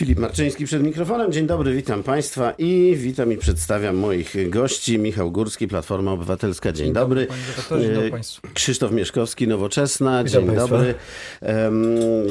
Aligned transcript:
Filip 0.00 0.18
Marczyński 0.18 0.64
przed 0.64 0.82
mikrofonem. 0.82 1.32
Dzień 1.32 1.46
dobry, 1.46 1.74
witam 1.74 2.02
Państwa 2.02 2.54
i 2.58 2.94
witam 2.96 3.32
i 3.32 3.36
przedstawiam 3.36 3.96
moich 3.96 4.50
gości. 4.50 4.98
Michał 4.98 5.32
Górski, 5.32 5.68
Platforma 5.68 6.12
Obywatelska. 6.12 6.72
Dzień, 6.72 6.86
Dzień 6.86 6.94
dobry. 6.94 7.26
dobry 7.70 8.10
e, 8.14 8.50
Krzysztof 8.54 8.92
Mieszkowski, 8.92 9.48
Nowoczesna. 9.48 10.24
Witam 10.24 10.42
Dzień 10.42 10.56
Państwa. 10.56 10.76
dobry. 10.76 10.94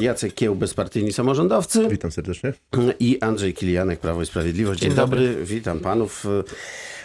Jacek 0.00 0.34
Kieł, 0.34 0.54
Bezpartyjni 0.56 1.12
Samorządowcy. 1.12 1.88
Witam 1.88 2.12
serdecznie. 2.12 2.52
I 3.00 3.20
Andrzej 3.20 3.54
Kilianek, 3.54 4.00
Prawo 4.00 4.22
i 4.22 4.26
Sprawiedliwość. 4.26 4.80
Dzień, 4.80 4.90
Dzień 4.90 4.96
dobry. 4.96 5.28
dobry. 5.28 5.44
Witam 5.44 5.80
Panów. 5.80 6.26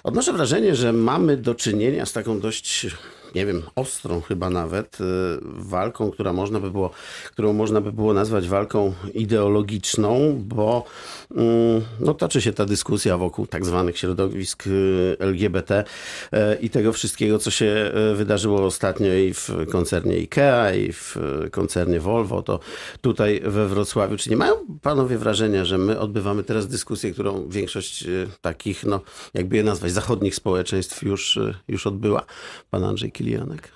Odnoszę 0.06 0.34
wrażenie, 0.34 0.76
że 0.76 0.94
mamy 0.94 1.38
do 1.38 1.56
czynienia 1.56 2.06
z 2.06 2.14
taką 2.14 2.40
dość 2.40 2.88
nie 3.36 3.46
wiem, 3.46 3.64
ostrą 3.76 4.22
chyba 4.22 4.50
nawet, 4.50 5.02
y, 5.02 5.04
walką, 5.44 6.12
która 6.12 6.34
można 6.34 6.60
by 6.60 6.72
było, 6.72 6.92
którą 7.32 7.54
można 7.54 7.82
by 7.82 7.92
było 7.92 8.14
nazwać 8.14 8.48
walką 8.48 8.94
ideologiczną, 9.14 10.42
bo 10.46 10.86
mm, 11.36 11.82
no, 12.00 12.14
toczy 12.14 12.42
się 12.42 12.54
ta 12.54 12.66
dyskusja 12.66 13.18
wokół 13.18 13.48
tak 13.48 13.66
zwanych 13.66 13.98
środowisk 13.98 14.68
y, 14.68 15.16
LGBT 15.20 15.84
y, 16.34 16.38
i 16.62 16.70
tego 16.70 16.94
wszystkiego, 16.94 17.40
co 17.40 17.52
się 17.52 17.92
wydarzyło 18.16 18.66
ostatnio 18.66 19.14
i 19.14 19.34
w 19.34 19.50
koncernie 19.72 20.16
IKEA, 20.16 20.88
i 20.88 20.94
w 20.94 21.18
koncernie 21.52 22.00
Volvo, 22.00 22.42
to 22.42 22.60
tutaj 23.02 23.42
we 23.46 23.68
Wrocławiu. 23.68 24.18
Czy 24.18 24.30
nie 24.30 24.38
mają 24.38 24.54
panowie 24.82 25.18
wrażenia, 25.18 25.66
że 25.66 25.78
my 25.78 26.00
odbywamy 26.00 26.44
teraz 26.44 26.68
dyskusję, 26.68 27.12
którą 27.12 27.50
większość 27.50 28.06
takich, 28.42 28.84
no 28.84 29.02
jakby 29.34 29.56
je 29.56 29.64
nazwać, 29.64 29.92
zachodnich 29.96 30.36
społeczeństw 30.36 31.04
już, 31.04 31.40
już 31.68 31.88
odbyła? 31.88 32.26
Pan 32.72 32.84
Andrzej 32.84 33.12
Kil 33.12 33.26
Kilianek? 33.26 33.72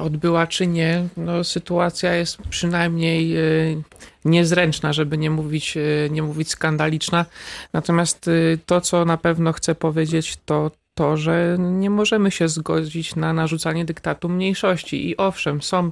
Odbyła 0.00 0.46
czy 0.46 0.66
nie, 0.66 1.08
no, 1.16 1.44
sytuacja 1.44 2.14
jest 2.14 2.38
przynajmniej 2.50 3.36
y, 3.36 3.82
niezręczna, 4.24 4.92
żeby 4.92 5.18
nie 5.18 5.30
mówić, 5.30 5.76
y, 5.76 6.08
nie 6.10 6.22
mówić 6.22 6.50
skandaliczna. 6.50 7.26
Natomiast 7.72 8.28
y, 8.28 8.58
to, 8.66 8.80
co 8.80 9.04
na 9.04 9.16
pewno 9.16 9.52
chcę 9.52 9.74
powiedzieć, 9.74 10.38
to 10.44 10.70
to, 10.94 11.16
że 11.16 11.56
nie 11.58 11.90
możemy 11.90 12.30
się 12.30 12.48
zgodzić 12.48 13.16
na 13.16 13.32
narzucanie 13.32 13.84
dyktatu 13.84 14.28
mniejszości. 14.28 15.08
I 15.08 15.16
owszem, 15.16 15.62
są 15.62 15.90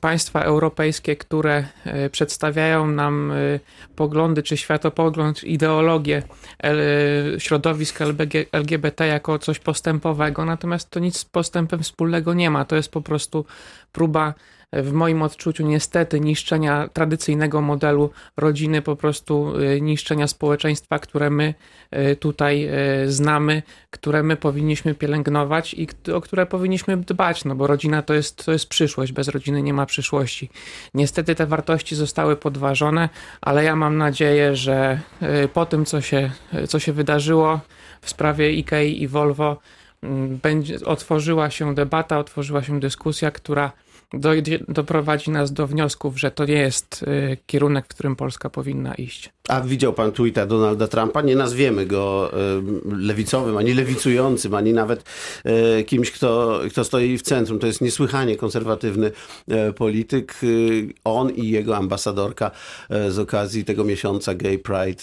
państwa 0.00 0.42
europejskie, 0.42 1.16
które 1.16 1.64
e, 1.84 2.10
przedstawiają 2.10 2.86
nam 2.86 3.30
e, 3.30 3.34
poglądy 3.96 4.42
czy 4.42 4.56
światopogląd, 4.56 5.44
ideologię 5.44 6.22
środowisk 7.38 7.98
LGBT 8.52 9.06
jako 9.06 9.38
coś 9.38 9.58
postępowego, 9.58 10.44
natomiast 10.44 10.90
to 10.90 11.00
nic 11.00 11.18
z 11.18 11.24
postępem 11.24 11.82
wspólnego 11.82 12.34
nie 12.34 12.50
ma. 12.50 12.64
To 12.64 12.76
jest 12.76 12.92
po 12.92 13.00
prostu 13.00 13.44
próba 13.92 14.34
w 14.72 14.92
moim 14.92 15.22
odczuciu 15.22 15.66
niestety 15.66 16.20
niszczenia 16.20 16.88
tradycyjnego 16.92 17.60
modelu 17.60 18.10
rodziny, 18.36 18.82
po 18.82 18.96
prostu 18.96 19.58
y, 19.60 19.80
niszczenia 19.80 20.26
społeczeństwa, 20.26 20.98
które 20.98 21.30
my 21.30 21.54
y, 22.10 22.16
tutaj 22.16 22.68
y, 23.04 23.12
znamy, 23.12 23.62
które 23.90 24.22
my 24.22 24.36
powinniśmy 24.36 24.94
pielęgnować 24.94 25.74
i 25.74 25.88
o 26.14 26.20
które 26.20 26.46
powinniśmy 26.46 26.96
dbać, 26.96 27.44
no 27.44 27.54
bo 27.54 27.66
rodzina 27.66 28.02
to 28.02 28.14
jest, 28.14 28.44
to 28.44 28.52
jest 28.52 28.68
przyszłość, 28.68 29.12
bez 29.12 29.28
rodziny 29.28 29.62
nie 29.62 29.74
ma 29.74 29.86
przyszłości. 29.86 30.50
Niestety 30.94 31.34
te 31.34 31.46
wartości 31.46 31.96
zostały 31.96 32.36
podważone, 32.36 33.08
ale 33.40 33.64
ja 33.64 33.76
mam 33.76 33.96
nadzieję, 33.96 34.56
że 34.56 35.00
po 35.52 35.66
tym, 35.66 35.84
co 35.84 36.00
się, 36.00 36.30
co 36.68 36.78
się 36.78 36.92
wydarzyło 36.92 37.60
w 38.02 38.10
sprawie 38.10 38.46
IKEA 38.46 39.02
i 39.02 39.08
Volvo, 39.08 39.58
mm, 40.02 40.38
będzie, 40.42 40.78
otworzyła 40.84 41.50
się 41.50 41.74
debata, 41.74 42.18
otworzyła 42.18 42.62
się 42.62 42.80
dyskusja, 42.80 43.30
która 43.30 43.72
dojdzie, 44.12 44.58
doprowadzi 44.68 45.30
nas 45.30 45.52
do 45.52 45.66
wniosków, 45.66 46.20
że 46.20 46.30
to 46.30 46.44
nie 46.44 46.54
jest 46.54 47.02
y, 47.02 47.36
kierunek, 47.46 47.84
w 47.84 47.88
którym 47.88 48.16
Polska 48.16 48.50
powinna 48.50 48.94
iść. 48.94 49.30
A 49.48 49.60
widział 49.60 49.92
pan 49.92 50.12
tweeta 50.12 50.46
Donalda 50.46 50.88
Trumpa? 50.88 51.22
Nie 51.22 51.36
nazwiemy 51.36 51.86
go 51.86 52.32
lewicowym, 52.84 53.56
ani 53.56 53.74
lewicującym, 53.74 54.54
ani 54.54 54.72
nawet 54.72 55.04
y, 55.80 55.84
kimś, 55.84 56.10
kto, 56.10 56.60
kto 56.70 56.84
stoi 56.84 57.18
w 57.18 57.22
centrum. 57.22 57.58
To 57.58 57.66
jest 57.66 57.80
niesłychanie 57.80 58.36
konserwatywny 58.36 59.10
polityk. 59.76 60.40
On 61.04 61.30
i 61.30 61.48
jego 61.48 61.76
ambasadorka 61.76 62.50
z 63.08 63.18
okazji 63.18 63.64
tego 63.64 63.84
miesiąca 63.84 64.34
Gay 64.34 64.58
Pride 64.58 65.02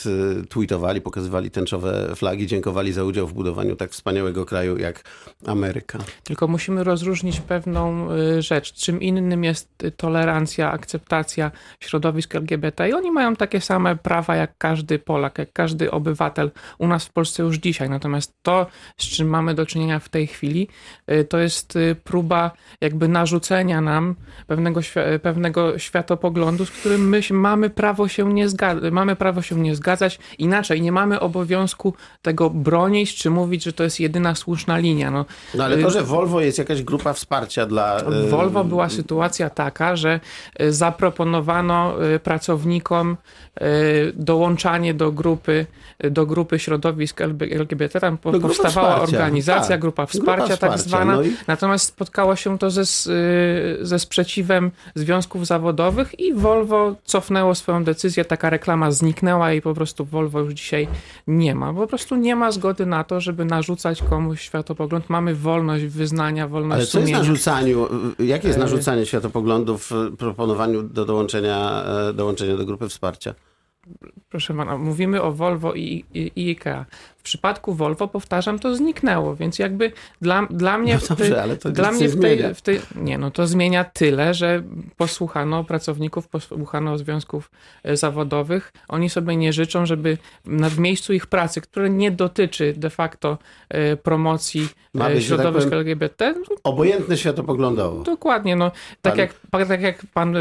tweetowali, 0.50 1.02
pokazywali 1.02 1.52
tęczowe 1.52 2.16
flagi, 2.16 2.48
dziękowali 2.48 2.94
za 2.94 3.04
udział 3.04 3.28
w 3.28 3.34
budowaniu 3.34 3.76
tak 3.76 3.92
wspaniałego 3.92 4.46
kraju 4.46 4.78
jak 4.78 5.04
Ameryka. 5.46 6.00
Tylko 6.24 6.48
musimy 6.48 6.84
rozróżnić 6.84 7.40
pewną 7.40 8.08
rzecz. 8.40 8.74
Czym 8.74 9.02
innym 9.02 9.44
jest 9.44 9.70
tolerancja, 9.98 10.72
akceptacja 10.72 11.52
środowisk 11.80 12.36
LGBT 12.36 12.90
i 12.90 12.94
oni 12.94 13.12
mają 13.12 13.36
takie 13.36 13.62
same 13.62 13.96
prawa 13.96 14.29
jak 14.36 14.58
każdy 14.58 15.00
Polak, 15.00 15.38
jak 15.38 15.54
każdy 15.54 15.92
obywatel 15.92 16.52
u 16.78 16.88
nas 16.88 17.06
w 17.06 17.12
Polsce 17.12 17.44
już 17.44 17.58
dzisiaj. 17.58 17.90
Natomiast 17.90 18.34
to, 18.42 18.68
z 18.98 19.06
czym 19.06 19.28
mamy 19.28 19.54
do 19.54 19.66
czynienia 19.66 20.00
w 20.00 20.10
tej 20.10 20.28
chwili, 20.28 20.68
y, 21.12 21.26
to 21.26 21.38
jest 21.38 21.76
y, 21.76 21.96
próba 22.04 22.52
jakby 22.82 23.08
narzucenia 23.08 23.82
nam 23.82 24.16
pewnego, 24.48 24.82
pewnego 25.22 25.80
światopoglądu, 25.80 26.66
z 26.66 26.72
którym 26.72 27.10
my 27.10 27.22
mamy 27.32 27.70
prawo 27.70 28.08
się 28.08 28.34
nie 28.34 28.50
zgadzać, 28.50 28.94
mamy 28.94 29.16
prawo 29.16 29.42
się 29.42 29.56
nie 29.56 29.76
zgadzać. 29.76 30.20
Inaczej, 30.38 30.82
nie 30.82 30.92
mamy 30.92 31.20
obowiązku 31.20 31.94
tego 32.22 32.50
bronić, 32.50 33.16
czy 33.16 33.30
mówić, 33.30 33.64
że 33.64 33.74
to 33.74 33.84
jest 33.84 34.00
jedyna 34.00 34.36
słuszna 34.36 34.78
linia. 34.78 35.12
No, 35.12 35.26
no 35.56 35.64
ale 35.64 35.78
to, 35.78 35.88
y, 35.88 35.92
że 35.92 36.04
Volvo 36.04 36.42
jest 36.42 36.58
jakaś 36.58 36.84
grupa 36.84 37.14
wsparcia 37.14 37.66
dla... 37.66 37.98
Volvo 38.30 38.64
była 38.64 38.90
sytuacja 38.90 39.50
taka, 39.50 39.96
że 39.96 40.20
y, 40.62 40.74
zaproponowano 40.74 42.06
y, 42.16 42.20
pracownikom 42.20 43.18
y, 43.62 44.14
dołączanie 44.20 44.94
do 44.94 45.12
grupy, 45.12 45.66
do 46.12 46.26
grupy 46.26 46.60
środowisk 46.60 47.22
LGBT. 47.52 48.00
Tam 48.00 48.18
do 48.32 48.40
powstawała 48.40 49.02
organizacja, 49.02 49.70
tak. 49.70 49.82
grupa 49.82 50.06
wsparcia 50.06 50.48
grupa 50.48 50.68
tak 50.68 50.80
zwana. 50.80 51.16
No 51.16 51.24
i... 51.24 51.34
Natomiast 51.48 51.86
spotkało 51.86 52.36
się 52.36 52.58
to 52.58 52.70
ze, 52.70 52.84
ze 53.82 54.00
sprzeciwem 54.00 54.72
związków 54.96 55.48
zawodowych 55.48 56.20
i 56.20 56.34
Volvo 56.34 56.96
cofnęło 57.04 57.56
swoją 57.56 57.84
decyzję. 57.84 58.26
Taka 58.26 58.50
reklama 58.50 58.92
zniknęła 58.92 59.54
i 59.54 59.62
po 59.62 59.74
prostu 59.74 60.06
Volvo 60.06 60.40
już 60.40 60.54
dzisiaj 60.54 60.88
nie 61.28 61.56
ma. 61.56 61.74
Po 61.74 61.88
prostu 61.88 62.16
nie 62.16 62.36
ma 62.36 62.52
zgody 62.52 62.86
na 62.86 63.04
to, 63.04 63.22
żeby 63.22 63.46
narzucać 63.46 64.04
komuś 64.04 64.42
światopogląd. 64.42 65.10
Mamy 65.10 65.36
wolność 65.36 65.86
wyznania, 65.86 66.48
wolność 66.48 66.76
Ale 66.76 66.86
co 66.86 66.92
sumienia. 66.92 67.18
jest 67.18 67.30
narzucaniu? 67.30 67.88
Jakie 68.20 68.48
jest 68.48 68.60
narzucanie 68.60 69.06
światopoglądów 69.06 69.90
w 69.92 70.16
proponowaniu 70.18 70.84
do 70.84 71.06
dołączenia, 71.06 71.84
e, 72.10 72.14
dołączenia 72.14 72.58
do 72.58 72.66
grupy 72.66 72.90
wsparcia? 72.90 73.34
Proszę 74.30 74.54
pana, 74.54 74.78
mówimy 74.78 75.22
o 75.22 75.32
Volvo 75.32 75.74
i, 75.74 76.06
i, 76.14 76.32
i 76.36 76.50
IKEA 76.50 76.86
przypadku 77.24 77.74
Volvo, 77.74 78.08
powtarzam, 78.08 78.60
to 78.60 78.76
zniknęło, 78.76 79.36
więc 79.36 79.60
jakby 79.60 79.92
dla, 80.22 80.48
dla 80.50 80.78
mnie... 80.78 80.94
No 80.94 81.08
dobrze, 81.10 81.30
tej, 81.30 81.40
ale 81.40 81.58
to 81.58 81.72
dla 81.72 81.92
mnie 81.92 82.10
w 82.10 82.20
tej, 82.20 82.56
w 82.56 82.62
tej, 82.62 82.82
Nie, 82.96 83.18
no 83.18 83.32
to 83.32 83.48
zmienia 83.48 83.84
tyle, 83.84 84.34
że 84.34 84.64
posłuchano 84.98 85.64
pracowników, 85.64 86.28
posłuchano 86.28 86.98
związków 86.98 87.52
e, 87.84 87.98
zawodowych. 87.98 88.74
Oni 88.88 89.10
sobie 89.10 89.36
nie 89.36 89.54
życzą, 89.54 89.86
żeby 89.86 90.18
na, 90.46 90.70
w 90.70 90.80
miejscu 90.80 91.14
ich 91.14 91.28
pracy, 91.28 91.62
które 91.62 91.90
nie 91.90 92.12
dotyczy 92.12 92.74
de 92.78 92.90
facto 92.90 93.38
e, 93.70 93.98
promocji 93.98 94.70
Ma 94.94 95.10
e, 95.10 95.14
być, 95.14 95.26
środowisk 95.26 95.70
tak 95.70 95.74
LGBT... 95.74 96.36
Obojętne 96.64 97.18
światopoglądowo. 97.18 98.04
Dokładnie, 98.04 98.56
no. 98.56 98.72
Tak, 99.02 99.14
pan... 99.14 99.20
jak, 99.20 99.68
tak 99.68 99.82
jak 99.82 100.06
pan, 100.14 100.36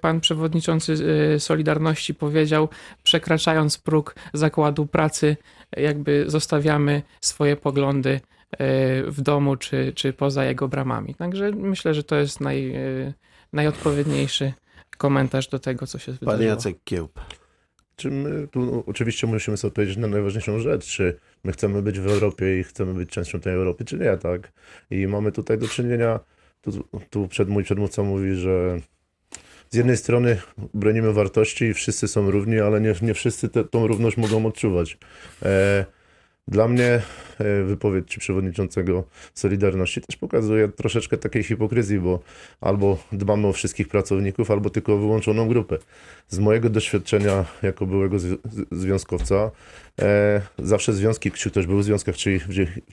pan 0.00 0.20
przewodniczący 0.20 0.96
Solidarności 1.38 2.14
powiedział, 2.14 2.68
przekraczając 3.02 3.78
próg 3.78 4.14
zakładu 4.32 4.86
pracy 4.86 5.36
jakby 5.76 6.24
zostawiamy 6.26 7.02
swoje 7.20 7.56
poglądy 7.56 8.20
e, 8.50 9.02
w 9.02 9.20
domu 9.20 9.56
czy, 9.56 9.92
czy 9.94 10.12
poza 10.12 10.44
jego 10.44 10.68
bramami. 10.68 11.14
Także 11.14 11.50
myślę, 11.50 11.94
że 11.94 12.04
to 12.04 12.16
jest 12.16 12.40
naj, 12.40 12.74
e, 12.74 13.12
najodpowiedniejszy 13.52 14.52
komentarz 14.98 15.48
do 15.48 15.58
tego, 15.58 15.86
co 15.86 15.98
się 15.98 16.12
wydarzyło. 16.12 16.38
Pan 16.38 16.46
Jacek 16.46 16.76
Kiełb. 16.84 17.20
Czy 17.96 18.10
my 18.10 18.48
tu 18.48 18.60
no, 18.60 18.82
oczywiście 18.86 19.26
musimy 19.26 19.56
sobie 19.56 19.68
odpowiedzieć 19.68 19.96
na 19.96 20.08
najważniejszą 20.08 20.58
rzecz, 20.58 20.86
czy 20.86 21.18
my 21.44 21.52
chcemy 21.52 21.82
być 21.82 22.00
w 22.00 22.06
Europie 22.06 22.60
i 22.60 22.64
chcemy 22.64 22.94
być 22.94 23.10
częścią 23.10 23.40
tej 23.40 23.54
Europy, 23.54 23.84
czy 23.84 23.98
nie, 23.98 24.16
tak? 24.16 24.52
I 24.90 25.06
mamy 25.06 25.32
tutaj 25.32 25.58
do 25.58 25.68
czynienia, 25.68 26.20
tu, 26.60 26.70
tu 27.10 27.28
przed, 27.28 27.48
mój 27.48 27.64
przedmówca 27.64 28.02
mówi, 28.02 28.34
że 28.34 28.80
z 29.74 29.76
jednej 29.76 29.96
strony 29.96 30.40
bronimy 30.74 31.12
wartości 31.12 31.64
i 31.64 31.74
wszyscy 31.74 32.08
są 32.08 32.30
równi, 32.30 32.60
ale 32.60 32.80
nie, 32.80 32.94
nie 33.02 33.14
wszyscy 33.14 33.48
te, 33.48 33.64
tą 33.64 33.86
równość 33.86 34.16
mogą 34.16 34.46
odczuwać. 34.46 34.98
E, 35.42 35.84
dla 36.48 36.68
mnie 36.68 37.02
e, 37.38 37.62
wypowiedź 37.64 38.18
przewodniczącego 38.18 39.04
Solidarności 39.34 40.00
też 40.00 40.16
pokazuje 40.16 40.68
troszeczkę 40.68 41.16
takiej 41.16 41.42
hipokryzji, 41.42 42.00
bo 42.00 42.20
albo 42.60 42.98
dbamy 43.12 43.46
o 43.46 43.52
wszystkich 43.52 43.88
pracowników, 43.88 44.50
albo 44.50 44.70
tylko 44.70 44.94
o 44.94 44.98
wyłączoną 44.98 45.48
grupę. 45.48 45.78
Z 46.28 46.38
mojego 46.38 46.70
doświadczenia 46.70 47.44
jako 47.62 47.86
byłego 47.86 48.16
związkowca, 48.72 49.50
e, 50.00 50.40
zawsze 50.58 50.92
związki, 50.92 51.30
czy 51.30 51.50
ktoś 51.50 51.66
był 51.66 51.78
w 51.78 51.84
związkach, 51.84 52.16
czy, 52.16 52.40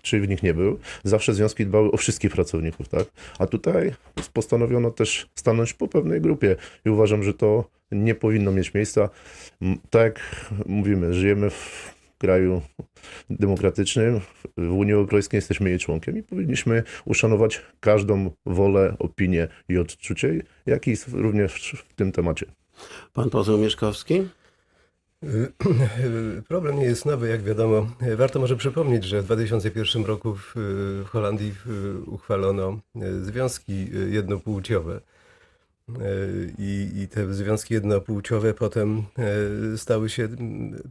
czy 0.01 0.21
w 0.21 0.27
nich 0.27 0.43
nie 0.43 0.53
był, 0.53 0.79
zawsze 1.03 1.33
związki 1.33 1.65
dbały 1.65 1.91
o 1.91 1.97
wszystkich 1.97 2.31
pracowników, 2.31 2.89
tak? 2.89 3.05
A 3.39 3.47
tutaj 3.47 3.93
postanowiono 4.33 4.91
też 4.91 5.29
stanąć 5.35 5.73
po 5.73 5.87
pewnej 5.87 6.21
grupie 6.21 6.55
i 6.85 6.89
uważam, 6.89 7.23
że 7.23 7.33
to 7.33 7.69
nie 7.91 8.15
powinno 8.15 8.51
mieć 8.51 8.73
miejsca. 8.73 9.09
Tak 9.89 10.03
jak 10.03 10.19
mówimy, 10.65 11.13
żyjemy 11.13 11.49
w 11.49 12.00
kraju 12.21 12.61
demokratycznym, 13.29 14.19
w 14.57 14.71
Unii 14.71 14.93
Europejskiej 14.93 15.37
jesteśmy 15.37 15.69
jej 15.69 15.79
członkiem 15.79 16.17
i 16.17 16.23
powinniśmy 16.23 16.83
uszanować 17.05 17.61
każdą 17.79 18.31
wolę, 18.45 18.95
opinię 18.99 19.47
i 19.69 19.77
odczucie, 19.77 20.43
jak 20.65 20.87
i 20.87 20.95
również 21.13 21.83
w 21.89 21.93
tym 21.93 22.11
temacie. 22.11 22.45
Pan 23.13 23.29
poseł 23.29 23.57
Mieszkowski? 23.57 24.27
Problem 26.47 26.79
nie 26.79 26.85
jest 26.85 27.05
nowy, 27.05 27.29
jak 27.29 27.43
wiadomo. 27.43 27.87
Warto 28.17 28.39
może 28.39 28.55
przypomnieć, 28.55 29.03
że 29.03 29.21
w 29.21 29.25
2001 29.25 30.05
roku 30.05 30.35
w, 30.35 30.55
Holandii 31.05 31.53
uchwalono 32.05 32.79
związki 33.21 33.87
jednopłciowe. 34.09 35.01
I, 36.57 36.89
I 36.95 37.07
te 37.07 37.33
związki 37.33 37.73
jednopłciowe 37.73 38.53
potem 38.53 39.03
stały 39.77 40.09
się 40.09 40.27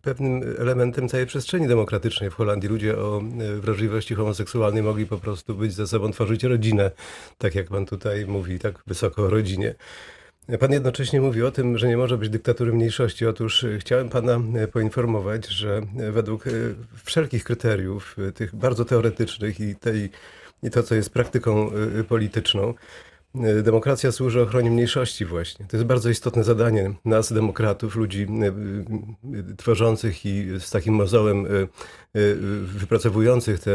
pewnym 0.02 0.42
elementem 0.58 1.08
całej 1.08 1.26
przestrzeni 1.26 1.68
demokratycznej 1.68 2.30
w 2.30 2.34
Holandii. 2.34 2.68
Ludzie 2.68 2.98
o 2.98 3.22
wrażliwości 3.60 4.14
homoseksualnej 4.14 4.82
mogli 4.82 5.06
po 5.06 5.18
prostu 5.18 5.54
być 5.54 5.72
ze 5.72 5.86
sobą, 5.86 6.12
tworzyć 6.12 6.44
rodzinę, 6.44 6.90
tak 7.38 7.54
jak 7.54 7.68
pan 7.68 7.86
tutaj 7.86 8.26
mówi, 8.26 8.58
tak 8.58 8.82
wysoko 8.86 9.22
o 9.22 9.30
rodzinie. 9.30 9.74
Pan 10.60 10.72
jednocześnie 10.72 11.20
mówi 11.20 11.42
o 11.42 11.50
tym, 11.50 11.78
że 11.78 11.88
nie 11.88 11.96
może 11.96 12.18
być 12.18 12.28
dyktatury 12.28 12.72
mniejszości. 12.72 13.26
Otóż 13.26 13.66
chciałem 13.78 14.08
pana 14.08 14.40
poinformować, 14.72 15.46
że 15.46 15.82
według 16.12 16.44
wszelkich 17.04 17.44
kryteriów, 17.44 18.16
tych 18.34 18.56
bardzo 18.56 18.84
teoretycznych 18.84 19.60
i, 19.60 19.76
tej, 19.76 20.10
i 20.62 20.70
to, 20.70 20.82
co 20.82 20.94
jest 20.94 21.10
praktyką 21.10 21.70
polityczną, 22.08 22.74
Demokracja 23.62 24.12
służy 24.12 24.42
ochronie 24.42 24.70
mniejszości 24.70 25.24
właśnie. 25.24 25.66
To 25.66 25.76
jest 25.76 25.86
bardzo 25.86 26.10
istotne 26.10 26.44
zadanie 26.44 26.92
nas, 27.04 27.32
demokratów, 27.32 27.96
ludzi 27.96 28.26
tworzących 29.56 30.26
i 30.26 30.46
z 30.58 30.70
takim 30.70 30.94
mozołem 30.94 31.46
wypracowujących 32.62 33.60
te 33.60 33.70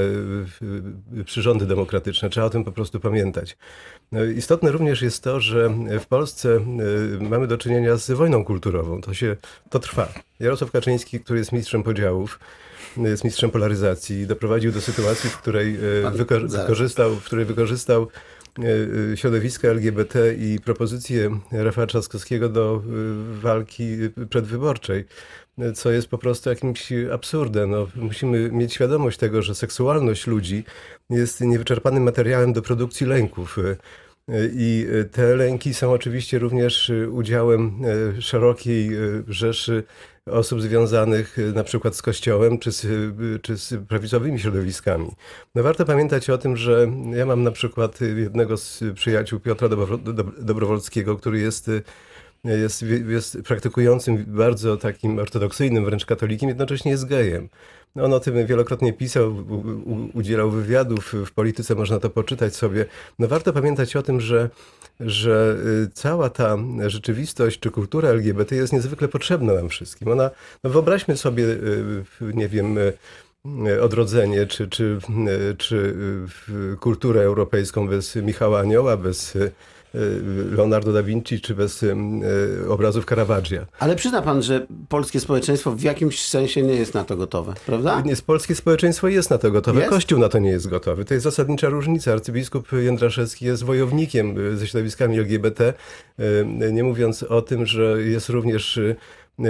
przyrządy 1.26 1.66
demokratyczne. 1.66 2.30
Trzeba 2.30 2.48
o 2.48 2.50
tym 2.50 2.64
po 2.64 2.72
prostu 2.72 3.00
pamiętać. 3.00 3.58
No, 4.12 4.24
istotne 4.24 4.72
również 4.72 5.02
jest 5.02 5.24
to, 5.24 5.40
że 5.40 5.70
w 6.00 6.06
Polsce 6.06 6.60
mamy 7.20 7.48
do 7.48 7.58
czynienia 7.58 7.98
z 7.98 8.12
wojną 8.12 8.46
kulturową. 8.46 9.02
To, 9.02 9.14
się, 9.14 9.36
to 9.70 9.80
trwa. 9.80 10.14
Jarosław 10.40 10.72
Kaczyński, 10.72 11.20
który 11.20 11.40
jest 11.40 11.52
mistrzem 11.52 11.84
podziałów, 11.84 12.40
jest 12.98 13.24
mistrzem 13.24 13.52
polaryzacji, 13.52 14.28
doprowadził 14.28 14.72
do 14.72 14.82
sytuacji, 14.82 15.30
w 15.30 15.38
której 15.38 15.78
wykorzystał, 16.12 17.16
w 17.16 17.24
której 17.24 17.46
wykorzystał 17.46 18.08
środowiska 19.16 19.68
LGBT 19.68 20.34
i 20.34 20.60
propozycje 20.60 21.40
Rafała 21.52 21.88
Trzaskowskiego 21.88 22.50
do 22.50 22.82
walki 23.42 23.98
przedwyborczej, 24.30 25.06
co 25.76 25.92
jest 25.92 26.08
po 26.08 26.18
prostu 26.18 26.50
jakimś 26.50 26.90
absurdem. 27.14 27.70
No, 27.70 27.88
musimy 27.96 28.52
mieć 28.52 28.74
świadomość 28.74 29.18
tego, 29.18 29.42
że 29.42 29.56
seksualność 29.56 30.28
ludzi 30.28 30.64
jest 31.10 31.42
niewyczerpanym 31.42 32.04
materiałem 32.04 32.54
do 32.54 32.62
produkcji 32.62 33.08
lęków. 33.08 33.58
I 34.54 34.88
te 35.12 35.36
lęki 35.36 35.74
są 35.74 35.92
oczywiście 35.92 36.40
również 36.40 36.92
udziałem 37.12 37.82
szerokiej 38.20 38.90
rzeszy 39.28 39.84
osób 40.32 40.62
związanych 40.62 41.38
na 41.54 41.64
przykład 41.64 41.96
z 41.96 42.02
Kościołem 42.02 42.60
czy 42.60 42.72
z, 42.72 42.88
czy 43.42 43.58
z 43.58 43.88
prawicowymi 43.88 44.40
środowiskami. 44.40 45.12
No 45.56 45.64
warto 45.64 45.86
pamiętać 45.86 46.30
o 46.30 46.38
tym, 46.38 46.58
że 46.58 46.88
ja 47.14 47.26
mam 47.26 47.44
na 47.44 47.52
przykład 47.52 48.00
jednego 48.02 48.58
z 48.58 48.84
przyjaciół 48.96 49.40
Piotra 49.40 49.70
Dobrowolskiego, 50.40 51.18
który 51.18 51.40
jest 51.40 51.70
jest, 52.44 52.86
jest 53.08 53.38
praktykującym, 53.44 54.26
bardzo 54.28 54.78
takim 54.78 55.20
ortodoksyjnym 55.20 55.86
wręcz 55.86 56.06
katolikiem, 56.06 56.50
jednocześnie 56.50 56.92
jest 56.92 57.06
gejem. 57.06 57.50
On 57.96 58.14
o 58.14 58.20
tym 58.20 58.46
wielokrotnie 58.46 58.94
pisał, 58.94 59.36
udzielał 60.14 60.52
wywiadów 60.52 61.14
w 61.26 61.32
polityce, 61.32 61.76
można 61.76 62.00
to 62.00 62.10
poczytać 62.10 62.56
sobie. 62.56 62.86
No 63.20 63.28
warto 63.28 63.54
pamiętać 63.54 63.96
o 63.96 64.04
tym, 64.04 64.22
że, 64.22 64.50
że 65.00 65.58
cała 65.94 66.30
ta 66.30 66.58
rzeczywistość 66.88 67.60
czy 67.60 67.72
kultura 67.72 68.10
LGBT 68.10 68.56
jest 68.56 68.74
niezwykle 68.74 69.08
potrzebna 69.08 69.54
nam 69.54 69.70
wszystkim. 69.70 70.08
Ona, 70.08 70.32
no 70.64 70.70
wyobraźmy 70.70 71.18
sobie, 71.18 71.44
nie 72.22 72.48
wiem, 72.48 72.78
odrodzenie, 73.82 74.46
czy, 74.48 74.68
czy, 74.68 74.98
czy 75.58 75.96
kulturę 76.80 77.22
europejską 77.22 77.88
bez 77.88 78.16
Michała 78.16 78.60
Anioła, 78.60 78.98
bez 78.98 79.38
Leonardo 80.52 80.94
da 80.94 81.04
Vinci, 81.04 81.42
czy 81.42 81.56
bez 81.56 81.86
obrazów 82.70 83.06
Caravaggia. 83.06 83.66
Ale 83.80 83.96
przyzna 83.96 84.22
pan, 84.22 84.44
że 84.44 84.68
polskie 84.90 85.20
społeczeństwo 85.20 85.72
w 85.72 85.82
jakimś 85.82 86.26
sensie 86.26 86.62
nie 86.62 86.74
jest 86.74 86.94
na 86.94 87.04
to 87.04 87.18
gotowe, 87.18 87.54
prawda? 87.66 88.02
Nie, 88.02 88.16
polskie 88.16 88.56
społeczeństwo 88.56 89.08
jest 89.08 89.30
na 89.30 89.38
to 89.38 89.52
gotowe, 89.52 89.80
Jest? 89.80 89.92
Kościół 89.92 90.20
na 90.20 90.30
to 90.30 90.40
nie 90.40 90.50
jest 90.50 90.68
gotowy. 90.68 91.06
To 91.06 91.14
jest 91.14 91.24
zasadnicza 91.24 91.70
różnica. 91.70 92.14
Arcybiskup 92.14 92.72
Jędraszewski 92.72 93.46
jest 93.46 93.64
wojownikiem 93.64 94.58
ze 94.58 94.68
środowiskami 94.68 95.20
LGBT, 95.20 95.74
nie 96.72 96.84
mówiąc 96.84 97.24
o 97.24 97.42
tym, 97.42 97.66
że 97.66 98.02
jest 98.02 98.30
również 98.30 98.80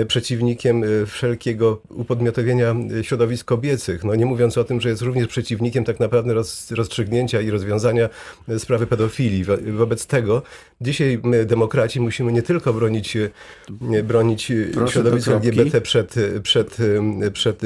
przeciwnikiem 0.07 0.83
wszelkiego 1.07 1.81
upodmiotowienia 1.89 2.75
środowisk 3.01 3.45
kobiecych. 3.45 4.03
No 4.03 4.15
nie 4.15 4.25
mówiąc 4.25 4.57
o 4.57 4.63
tym, 4.63 4.81
że 4.81 4.89
jest 4.89 5.01
również 5.01 5.27
przeciwnikiem 5.27 5.83
tak 5.83 5.99
naprawdę 5.99 6.33
roz, 6.33 6.71
rozstrzygnięcia 6.71 7.41
i 7.41 7.49
rozwiązania 7.49 8.09
sprawy 8.57 8.87
pedofilii. 8.87 9.43
Wo 9.43 9.57
wobec 9.73 10.07
tego 10.07 10.41
dzisiaj 10.85 11.19
my, 11.23 11.45
demokraci, 11.45 12.01
musimy 12.01 12.31
nie 12.31 12.41
tylko 12.41 12.73
bronić, 12.73 13.17
bronić 14.03 14.51
środowisk 14.87 15.27
LGBT 15.27 15.81
przed, 15.81 16.15
przed, 16.43 16.77
przed, 17.33 17.61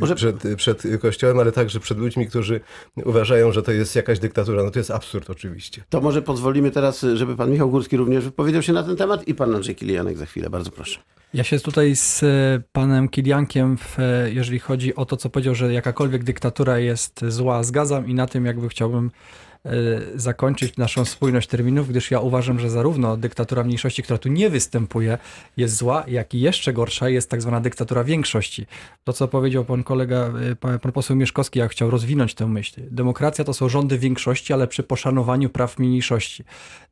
Może... 0.00 0.14
przed, 0.14 0.36
przed 0.56 0.82
Kościołem, 1.00 1.38
ale 1.38 1.52
także 1.52 1.80
przed 1.80 1.98
ludźmi, 1.98 2.26
którzy 2.26 2.60
uważają, 3.04 3.52
że 3.52 3.62
to 3.62 3.72
jest 3.72 3.96
jakaś 3.96 4.18
dyktatura. 4.18 4.62
No 4.62 4.70
to 4.70 4.78
jest 4.78 4.90
absurd 4.90 5.30
oczywiście. 5.30 5.82
To 5.88 6.00
może 6.00 6.22
pozwolimy 6.22 6.70
teraz, 6.70 7.06
żeby 7.14 7.36
pan 7.36 7.50
Michał 7.50 7.70
Górski 7.70 7.96
również 7.96 8.24
wypowiedział 8.24 8.62
się 8.62 8.72
na 8.72 8.82
ten 8.82 8.96
temat 8.96 9.28
i 9.28 9.34
pan 9.34 9.54
Andrzej 9.54 9.74
Kilianek 9.74 10.18
za 10.18 10.26
chwilę. 10.26 10.50
Bardzo 10.50 10.70
proszę. 10.70 11.00
Ja 11.34 11.44
się 11.44 11.60
tutaj 11.60 11.96
z 11.96 12.24
panem 12.72 13.08
Kiliankiem, 13.08 13.76
w, 13.76 13.96
jeżeli 14.32 14.58
chodzi 14.58 14.94
o 14.94 15.04
to, 15.04 15.16
co 15.16 15.30
powiedział, 15.30 15.54
że 15.54 15.72
jakakolwiek 15.72 16.24
dyktatura 16.24 16.78
jest 16.78 17.20
zła, 17.28 17.62
zgadzam 17.62 18.08
i 18.08 18.14
na 18.14 18.26
tym 18.26 18.44
jakby 18.46 18.68
chciałbym 18.68 19.10
zakończyć 20.14 20.76
naszą 20.76 21.04
spójność 21.04 21.48
terminów, 21.48 21.88
gdyż 21.88 22.10
ja 22.10 22.20
uważam, 22.20 22.60
że 22.60 22.70
zarówno 22.70 23.16
dyktatura 23.16 23.64
mniejszości, 23.64 24.02
która 24.02 24.18
tu 24.18 24.28
nie 24.28 24.50
występuje, 24.50 25.18
jest 25.56 25.76
zła, 25.76 26.04
jak 26.06 26.34
i 26.34 26.40
jeszcze 26.40 26.72
gorsza 26.72 27.08
jest 27.08 27.30
tak 27.30 27.42
zwana 27.42 27.60
dyktatura 27.60 28.04
większości. 28.04 28.66
To, 29.04 29.12
co 29.12 29.28
powiedział 29.28 29.64
pan 29.64 29.84
kolega, 29.84 30.32
pan, 30.60 30.78
pan 30.78 30.92
poseł 30.92 31.16
Mieszkowski, 31.16 31.58
ja 31.58 31.68
chciał 31.68 31.90
rozwinąć 31.90 32.34
tę 32.34 32.46
myśl. 32.46 32.80
Demokracja 32.90 33.44
to 33.44 33.54
są 33.54 33.68
rządy 33.68 33.98
większości, 33.98 34.52
ale 34.52 34.66
przy 34.66 34.82
poszanowaniu 34.82 35.50
praw 35.50 35.78
mniejszości. 35.78 36.44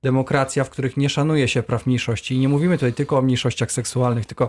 Demokracja, 0.03 0.65
w 0.65 0.71
których 0.71 0.97
nie 0.97 1.09
szanuje 1.09 1.49
się 1.49 1.63
praw 1.63 1.87
mniejszości 1.87 2.35
i 2.35 2.39
nie 2.39 2.49
mówimy 2.49 2.77
tutaj 2.79 2.93
tylko 2.93 3.19
o 3.19 3.23
mniejszościach 3.23 3.73
seksualnych, 3.73 4.27
tylko 4.27 4.49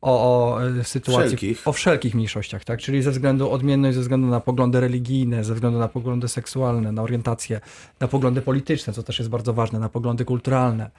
o, 0.00 0.54
o 0.54 0.58
sytuacji, 0.82 1.36
Wszelkich. 1.36 1.68
o 1.68 1.72
wszelkich 1.72 2.14
mniejszościach, 2.14 2.64
tak? 2.64 2.80
Czyli 2.80 3.02
ze 3.02 3.10
względu 3.10 3.50
odmienność, 3.50 3.94
ze 3.94 4.00
względu 4.00 4.26
na 4.26 4.40
poglądy 4.40 4.80
religijne, 4.80 5.44
ze 5.44 5.54
względu 5.54 5.78
na 5.78 5.88
poglądy 5.88 6.28
seksualne, 6.28 6.92
na 6.92 7.02
orientację, 7.02 7.59
na 8.00 8.08
poglądy 8.08 8.42
polityczne, 8.42 8.92
co 8.92 9.02
też 9.02 9.18
jest 9.18 9.30
bardzo 9.30 9.54
ważne, 9.54 9.78
na 9.78 9.88
poglądy 9.88 10.24
kulturalne. 10.24 10.90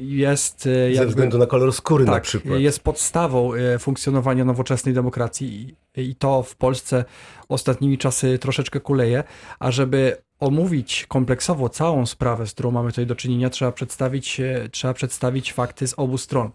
Jest 0.00 0.66
jakby, 0.66 0.96
Ze 0.96 1.06
względu 1.06 1.38
na 1.38 1.46
kolor 1.46 1.72
skóry 1.72 2.04
tak, 2.04 2.14
na 2.14 2.20
przykład. 2.20 2.60
jest 2.60 2.80
podstawą 2.80 3.50
funkcjonowania 3.78 4.44
nowoczesnej 4.44 4.94
demokracji 4.94 5.76
i 5.96 6.14
to 6.14 6.42
w 6.42 6.56
Polsce 6.56 7.04
ostatnimi 7.48 7.98
czasy 7.98 8.38
troszeczkę 8.38 8.80
kuleje, 8.80 9.24
a 9.58 9.70
żeby 9.70 10.16
omówić 10.40 11.06
kompleksowo 11.08 11.68
całą 11.68 12.06
sprawę, 12.06 12.46
z 12.46 12.52
którą 12.52 12.70
mamy 12.70 12.90
tutaj 12.90 13.06
do 13.06 13.16
czynienia, 13.16 13.50
trzeba 13.50 13.72
przedstawić, 13.72 14.40
trzeba 14.70 14.94
przedstawić 14.94 15.52
fakty 15.52 15.88
z 15.88 15.94
obu 15.96 16.18
stron. 16.18 16.50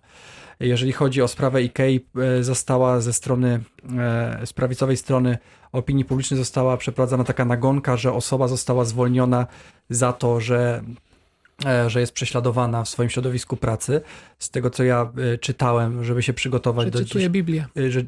Jeżeli 0.59 0.91
chodzi 0.91 1.21
o 1.21 1.27
sprawę 1.27 1.59
IKEA, 1.59 1.99
została 2.41 3.01
ze 3.01 3.13
strony, 3.13 3.59
z 4.45 4.53
prawicowej 4.53 4.97
strony 4.97 5.37
opinii 5.71 6.05
publicznej 6.05 6.37
została 6.37 6.77
przeprowadzona 6.77 7.23
taka 7.23 7.45
nagonka, 7.45 7.97
że 7.97 8.13
osoba 8.13 8.47
została 8.47 8.85
zwolniona 8.85 9.47
za 9.89 10.13
to, 10.13 10.39
że 10.39 10.83
że 11.87 11.99
jest 11.99 12.11
prześladowana 12.11 12.83
w 12.83 12.89
swoim 12.89 13.09
środowisku 13.09 13.57
pracy. 13.57 14.01
Z 14.39 14.49
tego, 14.49 14.69
co 14.69 14.83
ja 14.83 15.11
czytałem, 15.41 16.03
żeby 16.03 16.23
się 16.23 16.33
przygotować 16.33 16.89
do 16.89 16.99
Cytuję 16.99 17.29
Biblię. 17.29 17.65
Że, 17.89 18.01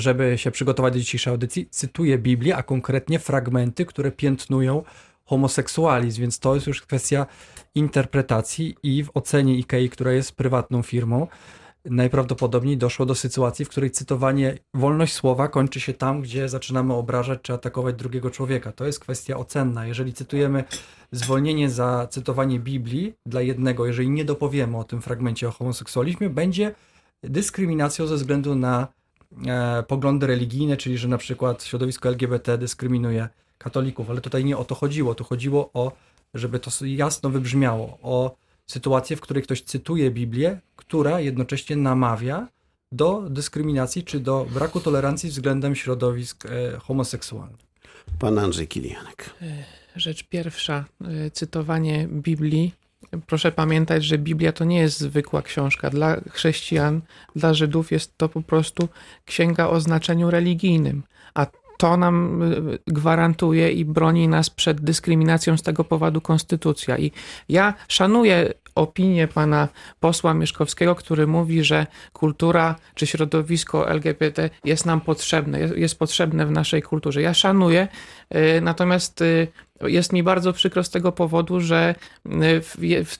żeby 0.00 0.38
się 0.38 0.50
przygotować 0.50 0.92
do 0.92 0.98
dzisiejszej 0.98 1.30
audycji, 1.30 1.68
cytuję 1.70 2.18
Biblię, 2.18 2.56
a 2.56 2.62
konkretnie 2.62 3.18
fragmenty, 3.18 3.86
które 3.86 4.12
piętnują 4.12 4.82
homoseksualizm, 5.24 6.20
więc 6.20 6.38
to 6.38 6.54
jest 6.54 6.66
już 6.66 6.82
kwestia 6.82 7.26
interpretacji 7.74 8.76
i 8.82 9.04
w 9.04 9.10
ocenie 9.14 9.54
IKEA, 9.54 9.88
która 9.88 10.12
jest 10.12 10.32
prywatną 10.32 10.82
firmą, 10.82 11.26
najprawdopodobniej 11.90 12.76
doszło 12.76 13.06
do 13.06 13.14
sytuacji, 13.14 13.64
w 13.64 13.68
której 13.68 13.90
cytowanie, 13.90 14.58
wolność 14.74 15.14
słowa 15.14 15.48
kończy 15.48 15.80
się 15.80 15.94
tam, 15.94 16.22
gdzie 16.22 16.48
zaczynamy 16.48 16.94
obrażać 16.94 17.38
czy 17.42 17.52
atakować 17.52 17.94
drugiego 17.94 18.30
człowieka. 18.30 18.72
To 18.72 18.86
jest 18.86 19.00
kwestia 19.00 19.36
ocenna. 19.36 19.86
Jeżeli 19.86 20.12
cytujemy 20.12 20.64
zwolnienie 21.12 21.70
za 21.70 22.06
cytowanie 22.10 22.60
Biblii 22.60 23.14
dla 23.26 23.40
jednego, 23.40 23.86
jeżeli 23.86 24.10
nie 24.10 24.24
dopowiemy 24.24 24.76
o 24.78 24.84
tym 24.84 25.02
fragmencie 25.02 25.48
o 25.48 25.50
homoseksualizmie, 25.50 26.30
będzie 26.30 26.74
dyskryminacją 27.22 28.06
ze 28.06 28.14
względu 28.14 28.54
na 28.54 28.88
e, 29.46 29.82
poglądy 29.82 30.26
religijne, 30.26 30.76
czyli 30.76 30.98
że 30.98 31.08
na 31.08 31.18
przykład 31.18 31.64
środowisko 31.64 32.08
LGBT 32.08 32.58
dyskryminuje 32.58 33.28
katolików, 33.58 34.10
ale 34.10 34.20
tutaj 34.20 34.44
nie 34.44 34.58
o 34.58 34.64
to 34.64 34.74
chodziło. 34.74 35.14
Tu 35.14 35.24
chodziło 35.24 35.70
o, 35.74 35.92
żeby 36.34 36.58
to 36.58 36.70
jasno 36.84 37.30
wybrzmiało, 37.30 37.98
o 38.02 38.36
sytuację, 38.66 39.16
w 39.16 39.20
której 39.20 39.42
ktoś 39.42 39.62
cytuje 39.62 40.10
Biblię, 40.10 40.60
która 40.76 41.20
jednocześnie 41.20 41.76
namawia 41.76 42.48
do 42.92 43.30
dyskryminacji 43.30 44.04
czy 44.04 44.20
do 44.20 44.46
braku 44.54 44.80
tolerancji 44.80 45.30
względem 45.30 45.74
środowisk 45.74 46.46
e, 46.46 46.78
homoseksualnych. 46.78 47.66
Pan 48.18 48.38
Andrzej 48.38 48.68
Kilianek. 48.68 49.30
Rzecz 49.96 50.24
pierwsza, 50.24 50.84
y, 51.26 51.30
cytowanie 51.30 52.08
Biblii. 52.08 52.74
Proszę 53.26 53.52
pamiętać, 53.52 54.04
że 54.04 54.18
Biblia 54.18 54.52
to 54.52 54.64
nie 54.64 54.78
jest 54.78 54.98
zwykła 54.98 55.42
książka. 55.42 55.90
Dla 55.90 56.20
chrześcijan, 56.30 57.00
dla 57.36 57.54
Żydów 57.54 57.92
jest 57.92 58.18
to 58.18 58.28
po 58.28 58.42
prostu 58.42 58.88
księga 59.24 59.66
o 59.66 59.80
znaczeniu 59.80 60.30
religijnym. 60.30 61.02
A 61.34 61.46
to 61.76 61.96
nam 61.96 62.42
y, 62.42 62.78
gwarantuje 62.86 63.72
i 63.72 63.84
broni 63.84 64.28
nas 64.28 64.50
przed 64.50 64.80
dyskryminacją 64.80 65.56
z 65.56 65.62
tego 65.62 65.84
powodu 65.84 66.20
konstytucja. 66.20 66.98
I 66.98 67.12
ja 67.48 67.74
szanuję 67.88 68.52
opinię 68.74 69.28
pana 69.28 69.68
posła 70.00 70.34
Mieszkowskiego, 70.34 70.94
który 70.94 71.26
mówi, 71.26 71.64
że 71.64 71.86
kultura 72.12 72.76
czy 72.94 73.06
środowisko 73.06 73.90
LGBT 73.90 74.50
jest 74.64 74.86
nam 74.86 75.00
potrzebne, 75.00 75.60
jest, 75.60 75.76
jest 75.76 75.98
potrzebne 75.98 76.46
w 76.46 76.50
naszej 76.50 76.82
kulturze. 76.82 77.22
Ja 77.22 77.34
szanuję, 77.34 77.88
y, 78.34 78.60
natomiast 78.60 79.22
y, 79.22 79.48
jest 79.82 80.12
mi 80.12 80.22
bardzo 80.22 80.52
przykro 80.52 80.84
z 80.84 80.90
tego 80.90 81.12
powodu, 81.12 81.60
że 81.60 81.94
w, 82.62 82.74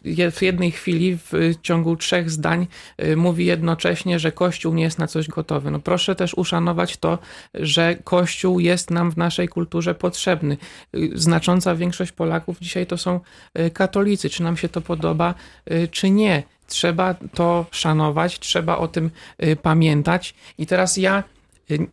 je, 0.05 0.31
w 0.31 0.43
jednej 0.43 0.71
chwili, 0.71 1.17
w 1.17 1.55
ciągu 1.63 1.97
trzech 1.97 2.31
zdań, 2.31 2.67
y, 3.05 3.17
mówi 3.17 3.47
jednocześnie, 3.47 4.19
że 4.19 4.33
Kościół 4.33 4.75
nie 4.75 4.83
jest 4.83 4.99
na 4.99 5.07
coś 5.07 5.29
gotowy. 5.29 5.71
No 5.71 5.79
proszę 5.79 6.15
też 6.15 6.35
uszanować 6.35 6.97
to, 6.97 7.19
że 7.55 7.97
Kościół 8.05 8.61
jest 8.61 8.91
nam 8.91 9.11
w 9.11 9.17
naszej 9.17 9.49
kulturze 9.49 9.95
potrzebny. 9.95 10.57
Y, 10.97 11.11
Znacząca 11.15 11.75
większość 11.75 12.13
Polaków 12.13 12.59
dzisiaj 12.59 12.87
to 12.87 12.99
są 12.99 13.21
y, 13.59 13.71
katolicy. 13.71 14.31
Czy 14.31 14.43
nam 14.43 14.57
się 14.57 14.69
to 14.69 14.81
podoba, 14.81 15.35
y, 15.71 15.89
czy 15.89 16.11
nie? 16.11 16.43
Trzeba 16.67 17.15
to 17.15 17.67
szanować, 17.71 18.39
trzeba 18.39 18.79
o 18.79 18.89
tym 18.89 19.11
y, 19.45 19.57
pamiętać. 19.57 20.35
I 20.59 20.67
teraz 20.67 20.97
ja 20.97 21.23
y, 21.71 21.87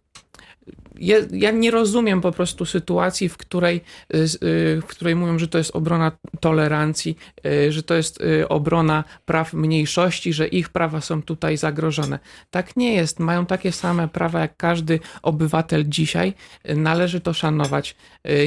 ja, 0.99 1.17
ja 1.31 1.51
nie 1.51 1.71
rozumiem 1.71 2.21
po 2.21 2.31
prostu 2.31 2.65
sytuacji, 2.65 3.29
w 3.29 3.37
której, 3.37 3.81
y, 4.13 4.17
y, 4.17 4.81
w 4.81 4.85
której 4.85 5.15
mówią, 5.15 5.39
że 5.39 5.47
to 5.47 5.57
jest 5.57 5.75
obrona 5.75 6.11
tolerancji, 6.39 7.17
y, 7.45 7.71
że 7.71 7.83
to 7.83 7.93
jest 7.93 8.23
obrona 8.49 9.03
praw 9.25 9.53
mniejszości, 9.53 10.33
że 10.33 10.47
ich 10.47 10.69
prawa 10.69 11.01
są 11.01 11.23
tutaj 11.23 11.57
zagrożone. 11.57 12.19
Tak 12.51 12.75
nie 12.75 12.93
jest. 12.93 13.19
Mają 13.19 13.45
takie 13.45 13.71
same 13.71 14.07
prawa 14.07 14.39
jak 14.39 14.57
każdy 14.57 14.99
obywatel 15.21 15.85
dzisiaj. 15.87 16.33
Należy 16.75 17.21
to 17.21 17.33
szanować. 17.33 17.95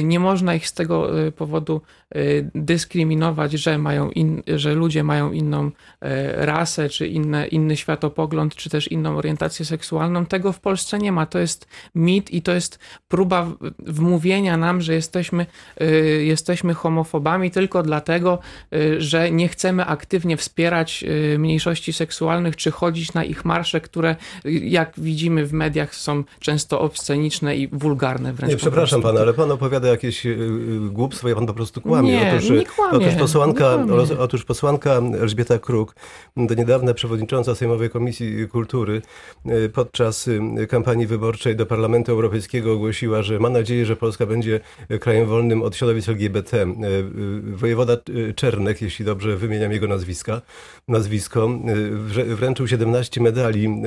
Nie 0.03 0.19
można 0.19 0.55
ich 0.55 0.67
z 0.67 0.73
tego 0.73 1.11
powodu 1.35 1.81
dyskryminować, 2.55 3.51
że, 3.51 3.77
mają 3.77 4.11
in, 4.11 4.43
że 4.47 4.73
ludzie 4.73 5.03
mają 5.03 5.31
inną 5.31 5.71
rasę, 6.33 6.89
czy 6.89 7.07
inne, 7.07 7.47
inny 7.47 7.77
światopogląd, 7.77 8.55
czy 8.55 8.69
też 8.69 8.91
inną 8.91 9.17
orientację 9.17 9.65
seksualną. 9.65 10.25
Tego 10.25 10.51
w 10.51 10.59
Polsce 10.59 10.99
nie 10.99 11.11
ma. 11.11 11.25
To 11.25 11.39
jest 11.39 11.67
mit 11.95 12.31
i 12.31 12.36
to 12.41 12.51
jest 12.51 12.79
próba 13.07 13.47
wmówienia 13.79 14.57
nam, 14.57 14.81
że 14.81 14.93
jesteśmy, 14.93 15.45
y, 15.81 16.23
jesteśmy 16.23 16.73
homofobami 16.73 17.51
tylko 17.51 17.83
dlatego, 17.83 18.39
y, 18.73 19.01
że 19.01 19.31
nie 19.31 19.47
chcemy 19.47 19.85
aktywnie 19.85 20.37
wspierać 20.37 21.03
y, 21.33 21.39
mniejszości 21.39 21.93
seksualnych, 21.93 22.55
czy 22.55 22.71
chodzić 22.71 23.13
na 23.13 23.23
ich 23.23 23.45
marsze, 23.45 23.81
które 23.81 24.15
jak 24.45 24.93
widzimy 24.97 25.45
w 25.45 25.53
mediach 25.53 25.95
są 25.95 26.23
często 26.39 26.81
obsceniczne 26.81 27.57
i 27.57 27.67
wulgarne 27.67 28.33
wręcz. 28.33 28.51
Nie, 28.51 28.57
przepraszam 28.57 29.01
pana, 29.01 29.19
ale 29.19 29.33
pan 29.33 29.51
opowiada 29.51 29.87
jakieś 29.87 30.27
głupstwo 30.89 31.29
i 31.29 31.35
pan 31.35 31.45
po 31.45 31.53
prostu 31.53 31.81
kłamie. 31.81 32.11
Nie, 32.11 32.33
otóż, 32.35 32.49
nie 32.49 32.65
kłamię, 32.65 32.97
otóż, 32.97 33.19
posłanka, 33.19 33.77
nie 33.77 33.87
kłamię. 33.87 34.19
otóż 34.19 34.45
posłanka 34.45 35.01
Elżbieta 35.21 35.59
Kruk, 35.59 35.95
do 36.37 36.55
niedawna 36.55 36.93
przewodnicząca 36.93 37.55
Sejmowej 37.55 37.89
Komisji 37.89 38.47
Kultury, 38.47 39.01
podczas 39.73 40.29
kampanii 40.69 41.07
wyborczej 41.07 41.55
do 41.55 41.65
Parlamentu 41.65 42.11
Europejskiego 42.11 42.26
ogłosiła, 42.73 43.21
że 43.21 43.39
ma 43.39 43.49
nadzieję, 43.49 43.85
że 43.85 43.95
Polska 43.95 44.25
będzie 44.25 44.59
krajem 44.99 45.25
wolnym 45.25 45.61
od 45.61 45.75
środowisk 45.75 46.09
LGBT. 46.09 46.57
Y, 46.57 46.73
Wojewoda 47.41 47.97
y, 48.09 48.33
Czernek, 48.33 48.81
jeśli 48.81 49.05
dobrze 49.05 49.37
wymieniam 49.37 49.71
jego 49.71 49.87
nazwiska, 49.87 50.41
nazwisko, 50.87 51.49
wręczył 52.25 52.67
17 52.67 53.21
medali 53.21 53.81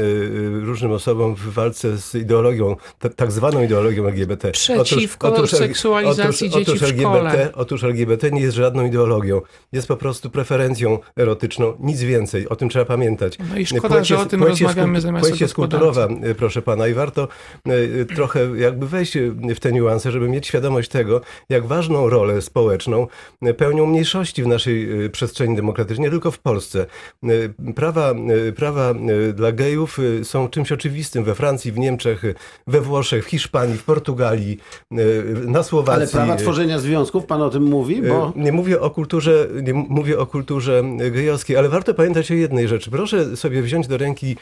różnym 0.62 0.92
osobom 0.92 1.34
w 1.34 1.52
walce 1.52 1.98
z 1.98 2.14
ideologią, 2.14 2.76
tak 3.16 3.32
zwaną 3.32 3.62
ideologią 3.62 4.06
LGBT. 4.06 4.50
Przeciwko 4.50 5.46
seksualizacji 5.46 6.50
dzieci 6.50 6.78
w 6.78 6.82
LGBT. 6.82 7.52
Otóż 7.54 7.84
LGBT 7.84 8.30
nie 8.30 8.40
jest 8.40 8.56
żadną 8.56 8.86
ideologią. 8.86 9.40
Jest 9.72 9.88
po 9.88 9.96
prostu 9.96 10.30
preferencją 10.30 10.98
erotyczną, 11.16 11.72
nic 11.80 12.02
więcej. 12.02 12.48
O 12.48 12.56
tym 12.56 12.68
trzeba 12.68 12.84
pamiętać. 12.84 13.38
No 13.50 13.58
i 13.58 13.66
szkoda, 13.66 13.88
Płeć 13.88 14.06
że 14.06 14.14
jest- 14.14 14.26
o 14.26 14.30
tym 14.30 14.44
rozmawiamy 14.44 15.00
zamiast 15.00 15.28
Płeć 15.28 15.40
jest 15.40 15.54
kulturowa, 15.54 16.08
proszę 16.38 16.62
pana, 16.62 16.88
i 16.88 16.94
warto 16.94 17.28
y, 17.68 18.06
trochę 18.30 18.58
jakby 18.58 18.86
wejść 18.88 19.18
w 19.56 19.60
te 19.60 19.72
niuanse, 19.72 20.10
żeby 20.10 20.28
mieć 20.28 20.46
świadomość 20.46 20.88
tego, 20.88 21.20
jak 21.48 21.66
ważną 21.66 22.08
rolę 22.08 22.42
społeczną 22.42 23.06
pełnią 23.56 23.86
mniejszości 23.86 24.42
w 24.42 24.46
naszej 24.46 25.04
y, 25.04 25.10
przestrzeni 25.10 25.56
demokratycznej, 25.56 26.04
nie 26.04 26.10
tylko 26.10 26.30
w 26.30 26.38
Polsce. 26.38 26.86
Y, 27.24 27.54
Prawa, 27.74 28.14
y, 28.48 28.52
prawa 28.52 28.94
dla 29.34 29.52
gejów 29.52 29.98
są 30.22 30.48
czymś 30.48 30.72
oczywistym 30.72 31.24
we 31.24 31.34
Francji, 31.34 31.72
w 31.72 31.78
Niemczech, 31.78 32.22
we 32.66 32.80
Włoszech, 32.80 33.24
w 33.24 33.28
Hiszpanii, 33.28 33.76
w 33.76 33.84
Portugalii, 33.84 34.58
na 35.46 35.62
Słowacji. 35.62 36.02
Ale 36.02 36.06
prawa 36.06 36.36
tworzenia 36.36 36.78
związków, 36.78 37.26
pan 37.26 37.42
o 37.42 37.50
tym 37.50 37.62
mówi, 37.62 38.02
bo... 38.02 38.32
Nie 38.36 38.52
mówię 38.52 38.80
o 38.80 38.90
kulturze, 38.90 39.48
nie 39.62 39.74
mówię 39.74 40.18
o 40.18 40.26
kulturze 40.26 40.82
gejowskiej, 41.10 41.56
ale 41.56 41.68
warto 41.68 41.94
pamiętać 41.94 42.30
o 42.30 42.34
jednej 42.34 42.68
rzeczy. 42.68 42.90
Proszę 42.90 43.36
sobie 43.36 43.62
wziąć 43.62 43.86
do 43.86 43.98
ręki 43.98 44.36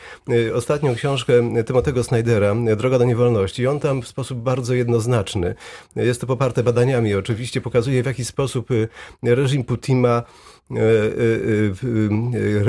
ostatnią 0.55 0.95
książkę 0.95 1.33
Timotego 1.65 2.05
Snydera, 2.05 2.55
Droga 2.77 2.99
do 2.99 3.05
niewolności. 3.05 3.67
On 3.67 3.78
tam 3.81 4.03
w 4.03 4.09
sposób 4.09 4.39
bardzo 4.39 4.75
jednoznaczny, 4.75 5.55
jest 5.97 6.21
to 6.21 6.27
poparte 6.27 6.63
badaniami. 6.63 7.15
Oczywiście, 7.15 7.61
pokazuje 7.61 8.03
w 8.03 8.07
jaki 8.07 8.25
sposób 8.25 8.69
e, 8.71 9.35
reżim 9.35 9.65
Putina 9.65 10.23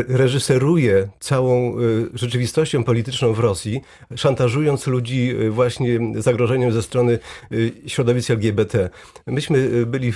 reżyseruje 0.08 1.10
całą 1.20 1.74
e, 1.74 1.78
rzeczywistością 2.14 2.84
polityczną 2.84 3.34
w 3.34 3.40
Rosji, 3.40 3.82
szantażując 4.16 4.88
ludzi 4.88 5.36
e, 5.48 5.50
właśnie 5.50 6.00
zagrożeniem 6.16 6.72
ze 6.72 6.84
strony 6.84 7.20
e, 7.52 7.90
środowisk 7.90 8.32
LGBT. 8.32 8.90
Myśmy 9.28 9.70
e, 9.82 9.86
byli, 9.86 10.10
e, 10.10 10.14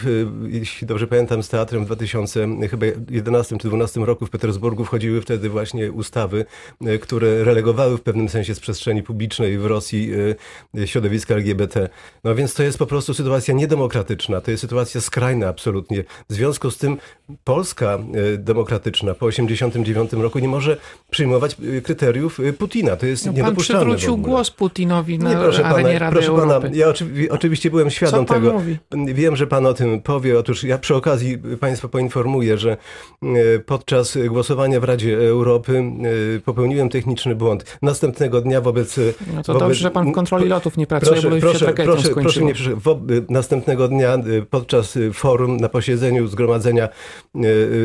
jeśli 0.48 0.88
dobrze 0.88 1.08
pamiętam, 1.08 1.44
z 1.44 1.50
teatrem 1.50 1.84
w 1.84 1.86
2011 1.86 3.58
czy 3.58 3.68
2012 3.68 4.00
roku 4.00 4.26
w 4.26 4.30
Petersburgu. 4.30 4.86
Wchodziły 4.86 5.22
wtedy 5.22 5.50
właśnie 5.50 5.92
ustawy, 5.92 6.46
e, 6.86 6.98
które 6.98 7.44
relegowały 7.44 7.98
w 7.98 8.02
pewnym 8.02 8.30
sensie 8.30 8.56
z 8.56 8.60
przestrzeni 8.60 9.04
publicznej 9.04 9.58
w 9.58 9.66
Rosji 9.66 10.12
e, 10.78 10.88
środowiska 10.88 11.34
LGBT. 11.34 11.90
No 12.24 12.36
więc 12.36 12.54
to 12.54 12.64
jest 12.64 12.78
po 12.78 12.86
prostu 12.86 13.14
sytuacja 13.14 13.54
niedemokratyczna. 13.54 14.42
To 14.42 14.52
jest 14.52 14.62
sytuacja 14.62 15.02
skrajna 15.02 15.48
absolutnie. 15.48 16.04
W 16.30 16.34
związku 16.34 16.72
z 16.72 16.78
tym 16.78 16.98
Polska 17.44 17.73
e, 17.82 18.38
demokratyczna 18.38 19.14
po 19.14 19.30
1989 19.30 20.14
roku 20.24 20.40
nie 20.40 20.48
może 20.48 20.78
przyjmować 21.12 21.56
e, 21.78 21.82
kryteriów 21.82 22.40
e, 22.40 22.54
Putina. 22.54 22.96
To 22.96 23.06
jest 23.06 23.26
No, 23.26 23.34
pan 23.34 23.42
niedopuszczalne 23.42 23.84
w 23.86 23.98
przywrócił 23.98 24.18
głos 24.18 24.52
Putinowi 24.52 25.20
na 25.20 25.30
Nie, 25.30 25.36
proszę 25.36 25.66
arenie 25.66 25.84
pana, 25.88 26.00
Rady 26.00 26.12
proszę 26.16 26.32
pana, 26.32 26.54
Europy. 26.54 26.72
ja 26.74 26.88
oczywi- 26.88 27.28
oczywiście 27.30 27.70
byłem 27.70 27.90
świadom 27.90 28.26
pan 28.26 28.38
tego. 28.42 28.54
mówi? 28.54 28.78
Wiem, 29.14 29.36
że 29.36 29.48
pan 29.48 29.66
o 29.66 29.74
tym 29.74 30.02
powie. 30.02 30.40
Otóż 30.40 30.64
ja 30.64 30.78
przy 30.78 30.96
okazji 30.96 31.38
państwa 31.60 31.88
poinformuję, 31.88 32.58
że 32.58 32.78
podczas 33.66 34.18
głosowania 34.30 34.80
w 34.80 34.84
Radzie 34.84 35.18
Europy 35.28 35.84
popełniłem 36.46 36.90
techniczny 36.90 37.36
błąd. 37.36 37.78
Następnego 37.82 38.42
dnia 38.42 38.62
wobec... 38.62 38.98
No 38.98 39.44
to 39.44 39.54
wobec- 39.54 39.60
dobrze, 39.60 39.80
że 39.80 39.92
pan 39.92 40.12
w 40.12 40.12
kontroli 40.12 40.48
lotów 40.48 40.78
nie 40.78 40.88
pracuje, 40.88 41.12
Proszę, 41.12 41.30
bo 41.30 41.36
już 41.36 41.44
proszę, 41.44 41.60
się 41.60 41.74
proszę, 41.74 42.10
proszę 42.10 42.42
nie 42.44 42.54
Następnego 43.30 43.88
dnia 43.88 44.18
podczas 44.50 44.98
forum 45.14 45.58
na 45.58 45.70
posiedzeniu 45.70 46.28
zgromadzenia 46.28 46.90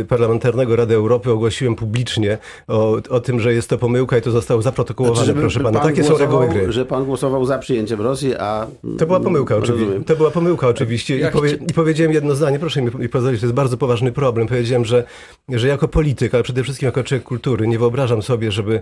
Parlamentarnego 0.09 0.77
Rady 0.77 0.95
Europy 0.95 1.31
ogłosiłem 1.33 1.75
publicznie 1.75 2.39
o, 2.69 2.99
o 3.11 3.21
tym, 3.21 3.41
że 3.41 3.55
jest 3.55 3.71
to 3.71 3.79
pomyłka 3.79 4.19
i 4.19 4.23
to 4.23 4.31
zostało 4.31 4.63
zaprotokołowane, 4.63 5.25
Znaczy, 5.25 5.41
proszę 5.41 5.61
pana. 5.61 5.81
pan 5.81 5.89
Takie 5.89 6.05
są 6.05 6.19
reguły 6.19 6.49
gry. 6.49 6.73
Że 6.73 6.85
pan 6.85 7.05
głosował 7.05 7.45
za 7.45 7.59
przyjęciem 7.59 8.01
Rosji, 8.01 8.35
a... 8.37 8.67
To 8.99 9.07
była 9.07 9.21
pomyłka 9.21 9.57
oczywiście. 9.57 9.85
Rozumiem. 9.85 10.05
To 10.05 10.17
była 10.17 10.31
pomyłka 10.31 10.69
oczywiście 10.69 11.19
Ja 11.19 11.29
I, 11.29 11.33
powie, 11.33 11.51
i 11.71 11.73
powiedziałem 11.75 12.13
jedno 12.13 12.35
zdanie, 12.35 12.59
proszę 12.59 12.83
mi, 12.83 13.09
pozwolić, 13.09 13.41
to 13.41 13.47
jest 13.47 13.55
bardzo 13.55 13.77
poważny 13.77 14.13
problem. 14.13 14.47
Powiedziałem, 14.49 14.85
że, 14.85 15.05
że 15.49 15.69
jako 15.69 15.89
polityk, 15.89 16.35
ale 16.35 16.43
przede 16.43 16.63
wszystkim 16.63 16.87
jako 16.87 17.05
człowiek 17.05 17.25
kultury 17.25 17.67
nie 17.69 17.79
wyobrażam 17.79 18.23
sobie, 18.23 18.53
żeby, 18.53 18.81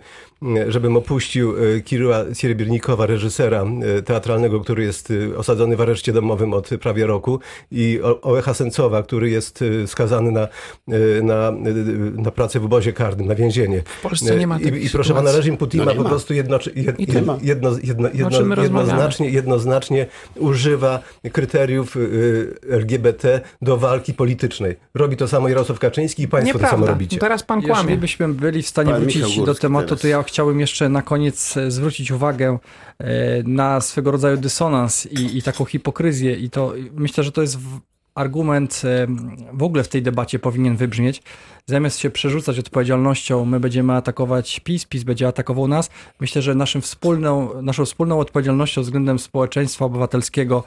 żebym 0.68 0.96
opuścił 0.96 1.54
e, 1.76 1.80
Kiryła 1.80 2.24
Sierebiernikowa, 2.34 3.06
reżysera 3.06 3.64
teatralnego, 4.04 4.60
który 4.60 4.82
jest 4.82 5.12
osadzony 5.36 5.76
w 5.76 5.80
areszcie 5.80 6.12
domowym 6.12 6.52
od 6.52 6.68
prawie 6.80 7.06
roku 7.06 7.40
i 7.72 8.00
O- 8.02 8.20
Ołecha 8.20 8.54
Sencowa, 8.54 9.02
który 9.02 9.30
jest 9.30 9.64
skazany 9.86 10.30
na, 10.30 10.48
na, 11.22 11.52
na 12.16 12.30
pracę 12.30 12.60
w 12.60 12.64
obozie 12.64 12.92
karnym, 12.92 13.26
na 13.26 13.34
więzienie. 13.34 13.82
W 13.98 14.02
Polsce 14.02 14.36
nie 14.36 14.46
ma 14.46 14.58
I, 14.58 14.64
takiej 14.64 14.86
I 14.86 14.90
proszę 14.90 15.14
pana, 15.14 15.32
reżim 15.32 15.56
Putina 15.56 15.84
No 15.84 15.94
po 15.94 16.04
prostu 16.04 16.34
jed, 16.34 16.48
I 16.74 16.84
jedno, 17.14 17.38
jedno, 17.42 17.70
jedno, 17.82 18.08
jednoznacznie, 18.62 19.30
jednoznacznie 19.30 20.06
używa 20.36 21.00
kryteriów 21.32 21.96
y, 21.96 22.54
LGBT 22.70 23.40
do 23.62 23.76
walki 23.76 24.14
politycznej. 24.14 24.76
Robi 24.94 25.16
to 25.16 25.28
samo 25.28 25.48
Jarosław 25.48 25.78
Kaczyński 25.78 26.22
i 26.22 26.28
państwo 26.28 26.52
to 26.58 26.64
samo 26.64 26.70
Nieprawda. 26.70 26.92
robicie. 26.92 27.18
Teraz 27.18 27.42
pan 27.42 27.62
kłamie. 27.62 27.76
Jeżeli 27.82 27.98
byśmy 27.98 28.28
byli 28.28 28.62
w 28.62 28.68
stanie 28.68 28.90
Pan 28.92 29.00
wrócić 29.00 29.40
do 29.40 29.54
tematu, 29.54 29.88
teraz. 29.88 30.00
to 30.02 30.08
ja 30.08 30.22
chciałbym 30.22 30.60
jeszcze 30.60 30.88
na 30.88 31.02
koniec 31.02 31.56
e, 31.56 31.70
zwrócić 31.70 32.10
uwagę 32.10 32.58
e, 32.98 33.06
na 33.42 33.80
swego 33.80 34.10
rodzaju 34.10 34.36
dysonans 34.36 35.06
i, 35.06 35.38
i 35.38 35.42
taką 35.42 35.64
hipokryzję. 35.64 36.36
I 36.36 36.50
to 36.50 36.72
myślę, 36.94 37.24
że 37.24 37.32
to 37.32 37.42
jest 37.42 37.58
w- 37.58 37.80
argument 38.16 38.82
w 39.52 39.62
ogóle 39.62 39.84
w 39.84 39.88
tej 39.88 40.02
debacie 40.02 40.38
powinien 40.38 40.76
wybrzmieć. 40.76 41.22
Zamiast 41.68 41.98
się 41.98 42.10
przerzucać 42.10 42.58
odpowiedzialnością, 42.58 43.44
my 43.44 43.60
będziemy 43.60 43.92
atakować 43.92 44.60
PiS, 44.60 44.84
PiS 44.84 45.02
będzie 45.02 45.28
atakował 45.28 45.68
nas. 45.68 45.90
Myślę, 46.20 46.42
że 46.42 46.54
naszym 46.54 46.82
wspólną, 46.82 47.62
naszą 47.62 47.84
wspólną 47.84 48.18
odpowiedzialnością 48.18 48.82
względem 48.82 49.18
społeczeństwa 49.18 49.84
obywatelskiego 49.84 50.64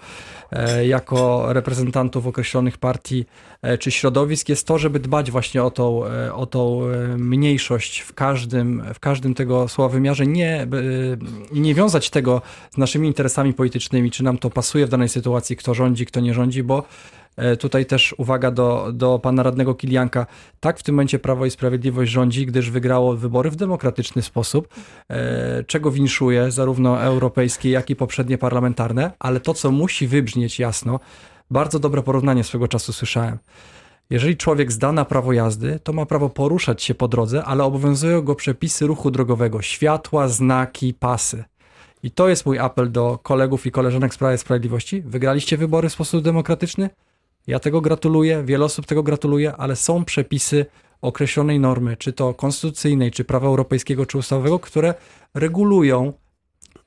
e, 0.52 0.88
jako 0.88 1.46
reprezentantów 1.54 2.28
określonych 2.28 2.78
partii 2.78 3.26
e, 3.62 3.78
czy 3.78 3.92
środowisk 3.92 4.50
jest 4.50 4.68
to, 4.68 4.78
żeby 4.78 5.00
dbać 5.00 5.32
właśnie 5.32 5.64
o 5.64 5.72
tą, 5.72 6.06
e, 6.06 6.34
o 6.34 6.46
tą 6.46 6.82
mniejszość 7.18 8.00
w 8.00 8.14
każdym, 8.14 8.84
w 8.94 9.00
każdym 9.00 9.34
tego 9.34 9.68
słowa 9.68 9.94
wymiarze 9.94 10.28
nie, 10.28 10.68
i 11.52 11.60
nie 11.60 11.76
wiązać 11.76 12.10
tego 12.10 12.42
z 12.72 12.78
naszymi 12.78 13.08
interesami 13.08 13.54
politycznymi, 13.54 14.12
czy 14.12 14.24
nam 14.24 14.38
to 14.38 14.50
pasuje 14.50 14.86
w 14.86 14.90
danej 14.90 15.10
sytuacji, 15.10 15.56
kto 15.56 15.74
rządzi, 15.74 16.06
kto 16.06 16.20
nie 16.20 16.34
rządzi, 16.34 16.64
bo 16.64 16.84
tutaj 17.60 17.86
też 17.86 18.16
uwaga 18.18 18.52
do, 18.52 18.90
do 18.94 19.20
pana 19.20 19.44
radnego 19.44 19.76
Kilianka. 19.76 20.26
Tak 20.60 20.80
w 20.80 20.84
tym 20.84 20.96
momencie 20.96 21.20
Prawo 21.20 21.46
i 21.46 21.52
Sprawiedliwość 21.52 22.12
rządzi, 22.12 22.46
gdyż 22.46 22.72
wygrało 22.72 23.16
wybory 23.16 23.52
w 23.52 23.56
demokratyczny 23.56 24.22
sposób, 24.22 24.68
e, 25.10 25.64
czego 25.64 25.92
winszuje 25.92 26.52
zarówno 26.52 27.02
europejskie, 27.02 27.70
jak 27.70 27.90
i 27.90 27.96
poprzednie 27.96 28.38
parlamentarne, 28.38 29.12
ale 29.20 29.40
to, 29.40 29.54
co 29.54 29.72
musi 29.72 30.08
wybrzmieć 30.08 30.60
jasno, 30.60 31.00
bardzo 31.52 31.80
dobre 31.80 32.04
porównanie 32.04 32.44
swego 32.44 32.68
czasu 32.68 32.94
słyszałem. 32.94 33.38
Jeżeli 34.10 34.38
człowiek 34.38 34.72
zda 34.72 34.92
na 34.92 35.06
prawo 35.06 35.34
jazdy, 35.34 35.80
to 35.84 35.94
ma 35.94 36.06
prawo 36.06 36.30
poruszać 36.30 36.84
się 36.84 36.96
po 36.96 37.08
drodze, 37.08 37.46
ale 37.46 37.64
obowiązują 37.64 38.22
go 38.22 38.36
przepisy 38.36 38.88
ruchu 38.88 39.12
drogowego, 39.12 39.62
światła, 39.62 40.28
znaki, 40.28 40.94
pasy. 40.94 41.44
I 42.04 42.12
to 42.12 42.30
jest 42.30 42.46
mój 42.46 42.60
apel 42.60 42.92
do 42.92 43.20
kolegów 43.24 43.66
i 43.66 43.72
koleżanek 43.72 44.14
z 44.14 44.18
Prawa 44.18 44.34
i 44.34 44.38
Sprawiedliwości. 44.38 45.02
Wygraliście 45.02 45.58
wybory 45.58 45.90
w 45.90 45.94
sposób 45.94 46.24
demokratyczny? 46.24 46.90
Ja 47.50 47.60
tego 47.60 47.82
gratuluję, 47.82 48.44
wiele 48.46 48.66
osób 48.66 48.86
tego 48.86 49.04
gratuluje, 49.04 49.56
ale 49.56 49.76
są 49.76 50.06
przepisy 50.06 50.66
określonej 51.02 51.60
normy, 51.60 51.98
czy 51.98 52.14
to 52.14 52.34
konstytucyjnej, 52.34 53.12
czy 53.12 53.24
prawa 53.24 53.48
europejskiego, 53.48 54.06
czy 54.06 54.18
ustawowego, 54.18 54.60
które 54.60 54.94
regulują 55.34 56.14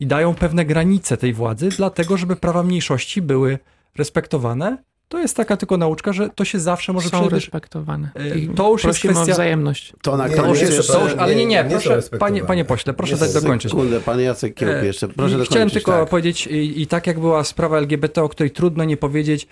i 0.01 0.07
dają 0.07 0.35
pewne 0.35 0.65
granice 0.65 1.17
tej 1.17 1.33
władzy, 1.33 1.69
dlatego 1.69 2.17
żeby 2.17 2.37
prawa 2.37 2.63
mniejszości 2.63 3.23
były 3.23 3.59
respektowane. 3.97 4.79
To 5.09 5.19
jest 5.19 5.37
taka 5.37 5.57
tylko 5.57 5.77
nauczka, 5.77 6.13
że 6.13 6.29
to 6.29 6.45
się 6.45 6.61
zawsze 6.61 6.93
może 6.93 7.09
Są 7.09 7.29
respektowane. 7.29 8.11
E, 8.15 8.39
I 8.39 8.49
to 8.49 8.71
już 8.71 8.85
jest 8.85 9.01
prosimy 9.01 9.21
o 9.21 9.23
kwestia- 9.23 9.33
wzajemność. 9.33 9.93
To 10.03 10.17
na 10.17 10.29
koniec 10.29 10.61
już 10.61 10.71
nie, 10.71 10.77
jest, 10.77 10.89
to- 10.89 11.05
już, 11.05 11.15
ale 11.19 11.35
nie, 11.35 11.47
nie, 11.47 11.65
nie 11.65 11.71
proszę, 11.71 12.03
panie, 12.19 12.45
panie 12.45 12.65
pośle, 12.65 12.93
proszę 12.93 13.15
Nie 13.15 13.21
dać 13.21 13.33
dokończyć. 13.33 13.71
Sekundę, 13.71 14.01
pan 14.01 14.21
Jacek 14.21 14.55
Kiełb 14.55 14.73
E, 14.73 14.87
jeszcze. 14.87 15.09
Proszę 15.09 15.29
I 15.29 15.33
dokończyć. 15.33 15.51
Chciałem 15.51 15.71
tylko 15.71 15.93
tak. 15.93 16.09
powiedzieć, 16.09 16.47
i, 16.47 16.83
i 16.83 16.87
tak 16.87 17.07
jak 17.07 17.21
była 17.21 17.45
sprawa 17.45 17.79
LGBT, 17.79 18.23
o 18.23 18.29
której 18.29 18.51
trudno 18.51 18.85
nie 18.85 18.97
powiedzieć, 18.97 19.47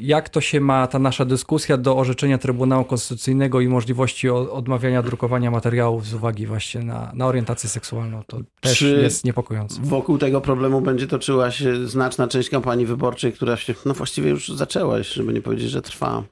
jak 0.00 0.28
to 0.28 0.40
się 0.40 0.60
ma 0.60 0.86
ta 0.86 0.98
nasza 0.98 1.24
dyskusja 1.24 1.76
do 1.76 1.96
orzeczenia 1.96 2.38
Trybunału 2.38 2.84
Konstytucyjnego 2.84 3.60
i 3.60 3.68
możliwości 3.68 4.28
odmawiania 4.28 5.02
drukowania 5.02 5.50
materiałów 5.50 6.06
z 6.06 6.14
uwagi 6.14 6.46
właśnie 6.46 6.80
na, 6.82 7.12
na 7.14 7.26
orientację 7.26 7.68
seksualną. 7.68 8.22
To 8.26 8.40
też 8.60 8.78
Czy- 8.78 9.00
jest 9.02 9.24
niepokojące. 9.24 9.80
Wokół 9.82 10.18
tego 10.18 10.40
problemu 10.40 10.80
będzie 10.80 11.06
toczyła 11.06 11.50
się 11.50 11.88
znaczna 11.88 12.28
część 12.28 12.50
kampanii 12.50 12.86
wyborczej, 12.86 13.32
która 13.32 13.56
się, 13.56 13.74
no 13.86 13.94
właściwie 13.94 14.30
już 14.30 14.48
zaczęła, 14.48 15.02
żeby 15.02 15.32
nie 15.32 15.42
powiedzieć, 15.42 15.70
że 15.70 15.82
trwa. 15.82 16.24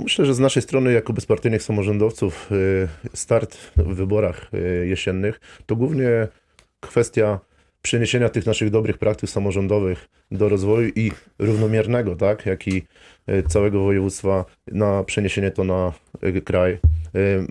Myślę, 0.00 0.26
że 0.26 0.34
z 0.34 0.38
naszej 0.38 0.62
strony, 0.62 0.92
jako 0.92 1.12
bezpartyjnych 1.12 1.62
samorządowców, 1.62 2.52
y, 2.52 2.88
start 3.14 3.56
w 3.76 3.94
wyborach 3.94 4.50
y, 4.54 4.86
jesiennych 4.86 5.40
to 5.66 5.76
głównie 5.76 6.28
kwestia 6.80 7.40
przeniesienia 7.86 8.28
tych 8.28 8.46
naszych 8.46 8.70
dobrych 8.70 8.98
praktyk 8.98 9.30
samorządowych 9.30 10.08
do 10.30 10.48
rozwoju 10.48 10.88
i 10.96 11.12
równomiernego, 11.38 12.16
tak, 12.16 12.46
jak 12.46 12.68
i 12.68 12.82
y, 13.28 13.42
całego 13.48 13.82
województwa 13.82 14.44
na 14.66 15.04
przeniesienie 15.04 15.50
to 15.50 15.64
na 15.64 15.92
y, 16.24 16.42
kraj. 16.42 16.72
Y, 16.72 16.78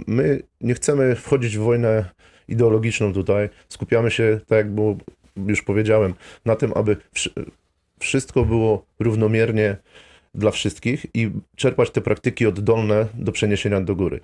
My 0.07 0.43
nie 0.61 0.73
chcemy 0.73 1.15
wchodzić 1.15 1.57
w 1.57 1.61
wojnę 1.61 2.05
ideologiczną 2.47 3.13
tutaj. 3.13 3.49
Skupiamy 3.69 4.11
się, 4.11 4.39
tak 4.47 4.57
jak 4.57 4.71
było, 4.71 4.97
już 5.47 5.61
powiedziałem, 5.61 6.13
na 6.45 6.55
tym, 6.55 6.71
aby 6.75 6.97
wszy- 7.13 7.33
wszystko 7.99 8.45
było 8.45 8.85
równomiernie 8.99 9.77
dla 10.33 10.51
wszystkich 10.51 11.05
i 11.13 11.31
czerpać 11.55 11.91
te 11.91 12.01
praktyki 12.01 12.45
oddolne 12.45 13.07
do 13.13 13.31
przeniesienia 13.31 13.81
do 13.81 13.95
góry. 13.95 14.19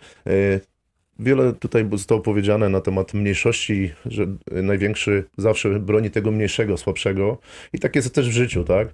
Wiele 1.21 1.53
tutaj 1.53 1.89
zostało 1.91 2.21
powiedziane 2.21 2.69
na 2.69 2.81
temat 2.81 3.13
mniejszości, 3.13 3.91
że 4.05 4.27
największy 4.51 5.23
zawsze 5.37 5.79
broni 5.79 6.11
tego 6.11 6.31
mniejszego, 6.31 6.77
słabszego 6.77 7.37
i 7.73 7.79
tak 7.79 7.95
jest 7.95 8.15
też 8.15 8.29
w 8.29 8.31
życiu, 8.31 8.63
tak? 8.63 8.87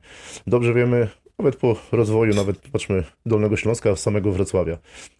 Dobrze 0.48 0.74
wiemy, 0.74 1.08
nawet 1.40 1.56
po 1.56 1.76
rozwoju, 1.92 2.36
nawet 2.36 2.58
patrzmy 2.58 3.04
Dolnego 3.26 3.58
Śląska, 3.58 3.96
samego 3.96 4.32
Wrocławia. 4.32 4.78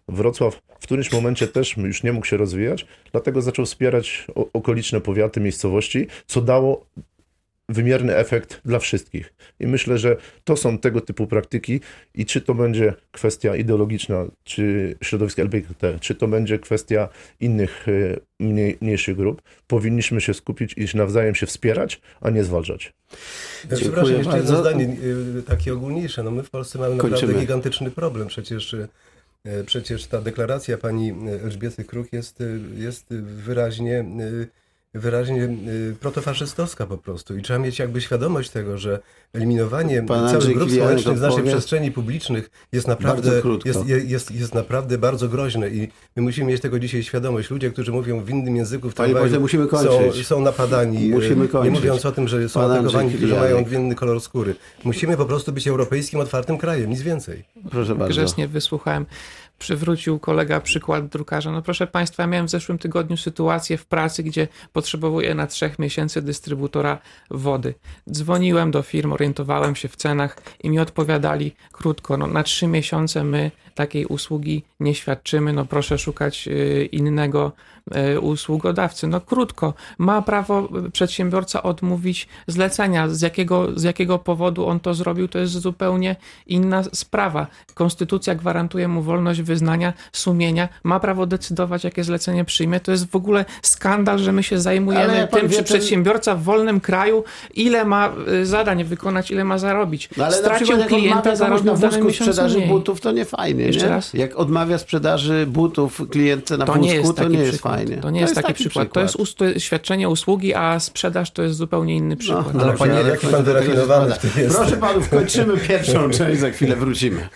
Wrocław 0.08 0.62
w 0.80 0.82
którymś 0.82 1.12
momencie 1.12 1.48
też 1.48 1.76
już 1.76 2.02
nie 2.02 2.12
mógł 2.12 2.26
się 2.26 2.36
rozwijać, 2.36 2.86
dlatego 3.12 3.42
zaczął 3.42 3.64
wspierać 3.64 4.26
okoliczne 4.52 5.00
powiaty, 5.00 5.40
miejscowości, 5.40 6.06
co 6.26 6.40
dało 6.40 6.86
wymierny 7.68 8.16
efekt 8.16 8.60
dla 8.64 8.78
wszystkich. 8.78 9.32
I 9.60 9.66
myślę, 9.66 9.98
że 9.98 10.16
to 10.44 10.56
są 10.56 10.78
tego 10.78 11.00
typu 11.00 11.26
praktyki 11.26 11.80
i 12.14 12.26
czy 12.26 12.40
to 12.40 12.54
będzie 12.54 12.94
kwestia 13.12 13.56
ideologiczna, 13.56 14.26
czy 14.44 14.94
środowiska 15.02 15.42
LGBT, 15.42 15.98
czy 16.00 16.14
to 16.14 16.28
będzie 16.28 16.58
kwestia 16.58 17.08
innych 17.40 17.86
e, 17.88 17.92
mniej, 18.40 18.78
mniejszych 18.80 19.16
grup, 19.16 19.42
powinniśmy 19.66 20.20
się 20.20 20.34
skupić 20.34 20.74
i 20.76 20.96
nawzajem 20.96 21.34
się 21.34 21.46
wspierać, 21.46 22.00
a 22.20 22.30
nie 22.30 22.44
zwalczać. 22.44 22.92
Przepraszam, 23.76 24.14
jeszcze 24.14 24.36
jedno 24.36 24.52
bardzo. 24.52 24.60
zdanie 24.60 24.96
y, 25.38 25.42
takie 25.42 25.72
ogólniejsze. 25.72 26.22
No 26.22 26.30
my 26.30 26.42
w 26.42 26.50
Polsce 26.50 26.78
mamy 26.78 26.94
naprawdę 26.94 27.16
Kończymy. 27.16 27.40
gigantyczny 27.40 27.90
problem. 27.90 28.28
Przecież, 28.28 28.74
y, 28.74 28.88
przecież 29.66 30.06
ta 30.06 30.20
deklaracja 30.20 30.78
pani 30.78 31.14
Elżbiety 31.44 31.84
Kruk 31.84 32.12
jest, 32.12 32.38
jest 32.76 33.14
wyraźnie, 33.14 34.04
wyraźnie 34.98 35.44
y, 35.44 35.96
protofaszystowska 36.00 36.86
po 36.86 36.98
prostu. 36.98 37.36
I 37.36 37.42
trzeba 37.42 37.58
mieć 37.58 37.78
jakby 37.78 38.00
świadomość 38.00 38.50
tego, 38.50 38.78
że 38.78 39.00
eliminowanie 39.32 40.02
Pan 40.02 40.18
całych 40.18 40.34
Andrzej 40.34 40.54
grup 40.54 40.68
Kilianek 40.68 41.00
społecznych 41.00 41.18
z 41.18 41.20
naszej 41.20 41.44
przestrzeni 41.44 41.92
publicznych 41.92 42.50
jest 42.72 42.88
naprawdę, 42.88 43.42
jest, 43.64 43.86
je- 43.86 44.04
jest, 44.04 44.30
jest 44.30 44.54
naprawdę 44.54 44.98
bardzo 44.98 45.28
groźne 45.28 45.68
i 45.70 45.88
my 46.16 46.22
musimy 46.22 46.50
mieć 46.52 46.60
tego 46.62 46.78
dzisiaj 46.78 47.02
świadomość. 47.02 47.50
Ludzie, 47.50 47.70
którzy 47.70 47.92
mówią 47.92 48.20
w 48.20 48.30
innym 48.30 48.56
języku 48.56 48.90
w 48.90 48.94
tramwaju, 48.94 49.40
musimy 49.40 49.64
są, 49.64 49.70
kończyć. 49.70 50.26
są 50.26 50.40
napadani. 50.40 51.10
Musimy 51.10 51.44
y, 51.44 51.48
kończyć. 51.48 51.72
Nie 51.72 51.78
mówiąc 51.80 52.06
o 52.06 52.12
tym, 52.12 52.28
że 52.28 52.48
są 52.48 52.60
Pan 52.60 52.70
atakowani, 52.70 53.12
którzy 53.12 53.34
mają 53.34 53.64
inny 53.72 53.94
kolor 53.94 54.20
skóry. 54.20 54.54
Musimy 54.84 55.16
po 55.16 55.24
prostu 55.24 55.52
być 55.52 55.68
europejskim, 55.68 56.20
otwartym 56.20 56.58
krajem, 56.58 56.90
nic 56.90 57.02
więcej. 57.02 57.44
Proszę 57.70 57.94
bardzo. 57.94 58.14
grzecznie 58.14 58.48
wysłuchałem. 58.48 59.06
Przywrócił 59.58 60.18
kolega 60.18 60.60
przykład 60.60 61.08
drukarza. 61.08 61.52
No 61.52 61.62
proszę 61.62 61.86
Państwa, 61.86 62.26
miałem 62.26 62.46
w 62.46 62.50
zeszłym 62.50 62.78
tygodniu 62.78 63.16
sytuację 63.16 63.78
w 63.78 63.86
pracy, 63.86 64.22
gdzie 64.22 64.48
potrzebuję 64.72 65.34
na 65.34 65.46
trzech 65.46 65.78
miesięcy 65.78 66.22
dystrybutora 66.22 66.98
wody. 67.30 67.74
Dzwoniłem 68.10 68.70
do 68.70 68.82
firm, 68.82 69.12
orientowałem 69.12 69.76
się 69.76 69.88
w 69.88 69.96
cenach 69.96 70.36
i 70.62 70.70
mi 70.70 70.78
odpowiadali 70.78 71.54
krótko, 71.72 72.16
no 72.16 72.26
na 72.26 72.42
trzy 72.42 72.66
miesiące 72.66 73.24
my 73.24 73.50
takiej 73.78 74.06
usługi 74.06 74.64
nie 74.80 74.94
świadczymy, 74.94 75.52
no 75.52 75.64
proszę 75.64 75.98
szukać 75.98 76.48
y, 76.48 76.88
innego 76.92 77.52
y, 78.14 78.20
usługodawcy. 78.20 79.06
No 79.06 79.20
krótko, 79.20 79.74
ma 79.98 80.22
prawo 80.22 80.68
przedsiębiorca 80.92 81.62
odmówić 81.62 82.28
zlecenia. 82.46 83.08
Z 83.08 83.20
jakiego, 83.20 83.78
z 83.78 83.82
jakiego 83.82 84.18
powodu 84.18 84.66
on 84.66 84.80
to 84.80 84.94
zrobił, 84.94 85.28
to 85.28 85.38
jest 85.38 85.52
zupełnie 85.52 86.16
inna 86.46 86.82
sprawa. 86.82 87.46
Konstytucja 87.74 88.34
gwarantuje 88.34 88.88
mu 88.88 89.02
wolność 89.02 89.42
wyznania, 89.48 89.92
sumienia, 90.12 90.68
ma 90.84 91.00
prawo 91.00 91.26
decydować, 91.26 91.84
jakie 91.84 92.04
zlecenie 92.04 92.44
przyjmie. 92.44 92.80
To 92.80 92.90
jest 92.92 93.10
w 93.10 93.16
ogóle 93.16 93.44
skandal, 93.62 94.18
że 94.18 94.32
my 94.32 94.42
się 94.42 94.58
zajmujemy 94.60 95.28
tym, 95.32 95.42
wie, 95.42 95.48
czy 95.48 95.54
ten- 95.56 95.64
przedsiębiorca 95.64 96.34
w 96.34 96.42
wolnym 96.42 96.80
kraju, 96.80 97.24
ile 97.54 97.84
ma 97.84 98.12
y, 98.32 98.46
zadań 98.46 98.84
wykonać, 98.84 99.30
ile 99.30 99.44
ma 99.44 99.58
zarobić. 99.58 100.08
No 100.16 100.24
ale 100.24 100.36
na 100.36 100.38
Stracił 100.42 100.66
przykład 100.66 100.80
jak 100.90 101.00
klienta, 101.00 101.36
zarobił 101.36 101.64
na 101.64 101.74
w 101.74 101.80
danym 101.80 102.06
miesiącu 102.06 102.24
sprzedaży 102.32 102.56
mniej. 102.56 102.68
butów, 102.68 103.00
to 103.00 103.12
nie 103.12 103.24
fajnie, 103.24 103.64
Jeszcze 103.64 103.84
nie? 103.84 103.90
raz? 103.90 104.14
Jak 104.14 104.36
odmawia 104.36 104.78
sprzedaży 104.78 105.46
butów 105.46 106.02
klientce 106.10 106.56
na 106.56 106.64
To 106.66 106.72
wózku, 106.72 106.86
nie 106.86 106.94
jest 106.94 107.06
to 107.08 107.14
taki 107.14 107.30
nie 107.32 107.38
jest 107.38 107.50
przykład. 107.52 107.74
fajnie. 107.74 107.96
To 107.96 108.10
nie 108.10 108.20
jest 108.20 108.34
taki 108.34 108.54
przykład. 108.54 108.92
To 108.92 109.00
jest 109.00 109.16
us- 109.16 109.34
to 109.34 109.44
jest 109.44 109.60
świadczenie 109.66 110.08
usługi, 110.08 110.54
a 110.54 110.80
sprzedaż 110.80 111.30
to 111.30 111.42
jest 111.42 111.56
zupełnie 111.56 111.96
inny 111.96 112.16
przykład. 112.16 112.54
No, 112.54 112.62
Ale 112.62 112.72
panie, 112.72 112.94
jaki 113.08 113.26
pan 113.26 113.44
wyrafinowany 113.44 114.14
jest. 114.36 114.56
Proszę 114.56 114.76
panów, 114.76 115.08
kończymy 115.08 115.56
pierwszą 115.56 116.10
część, 116.10 116.40
za 116.40 116.50
chwilę 116.50 116.76
wrócimy. 116.76 117.28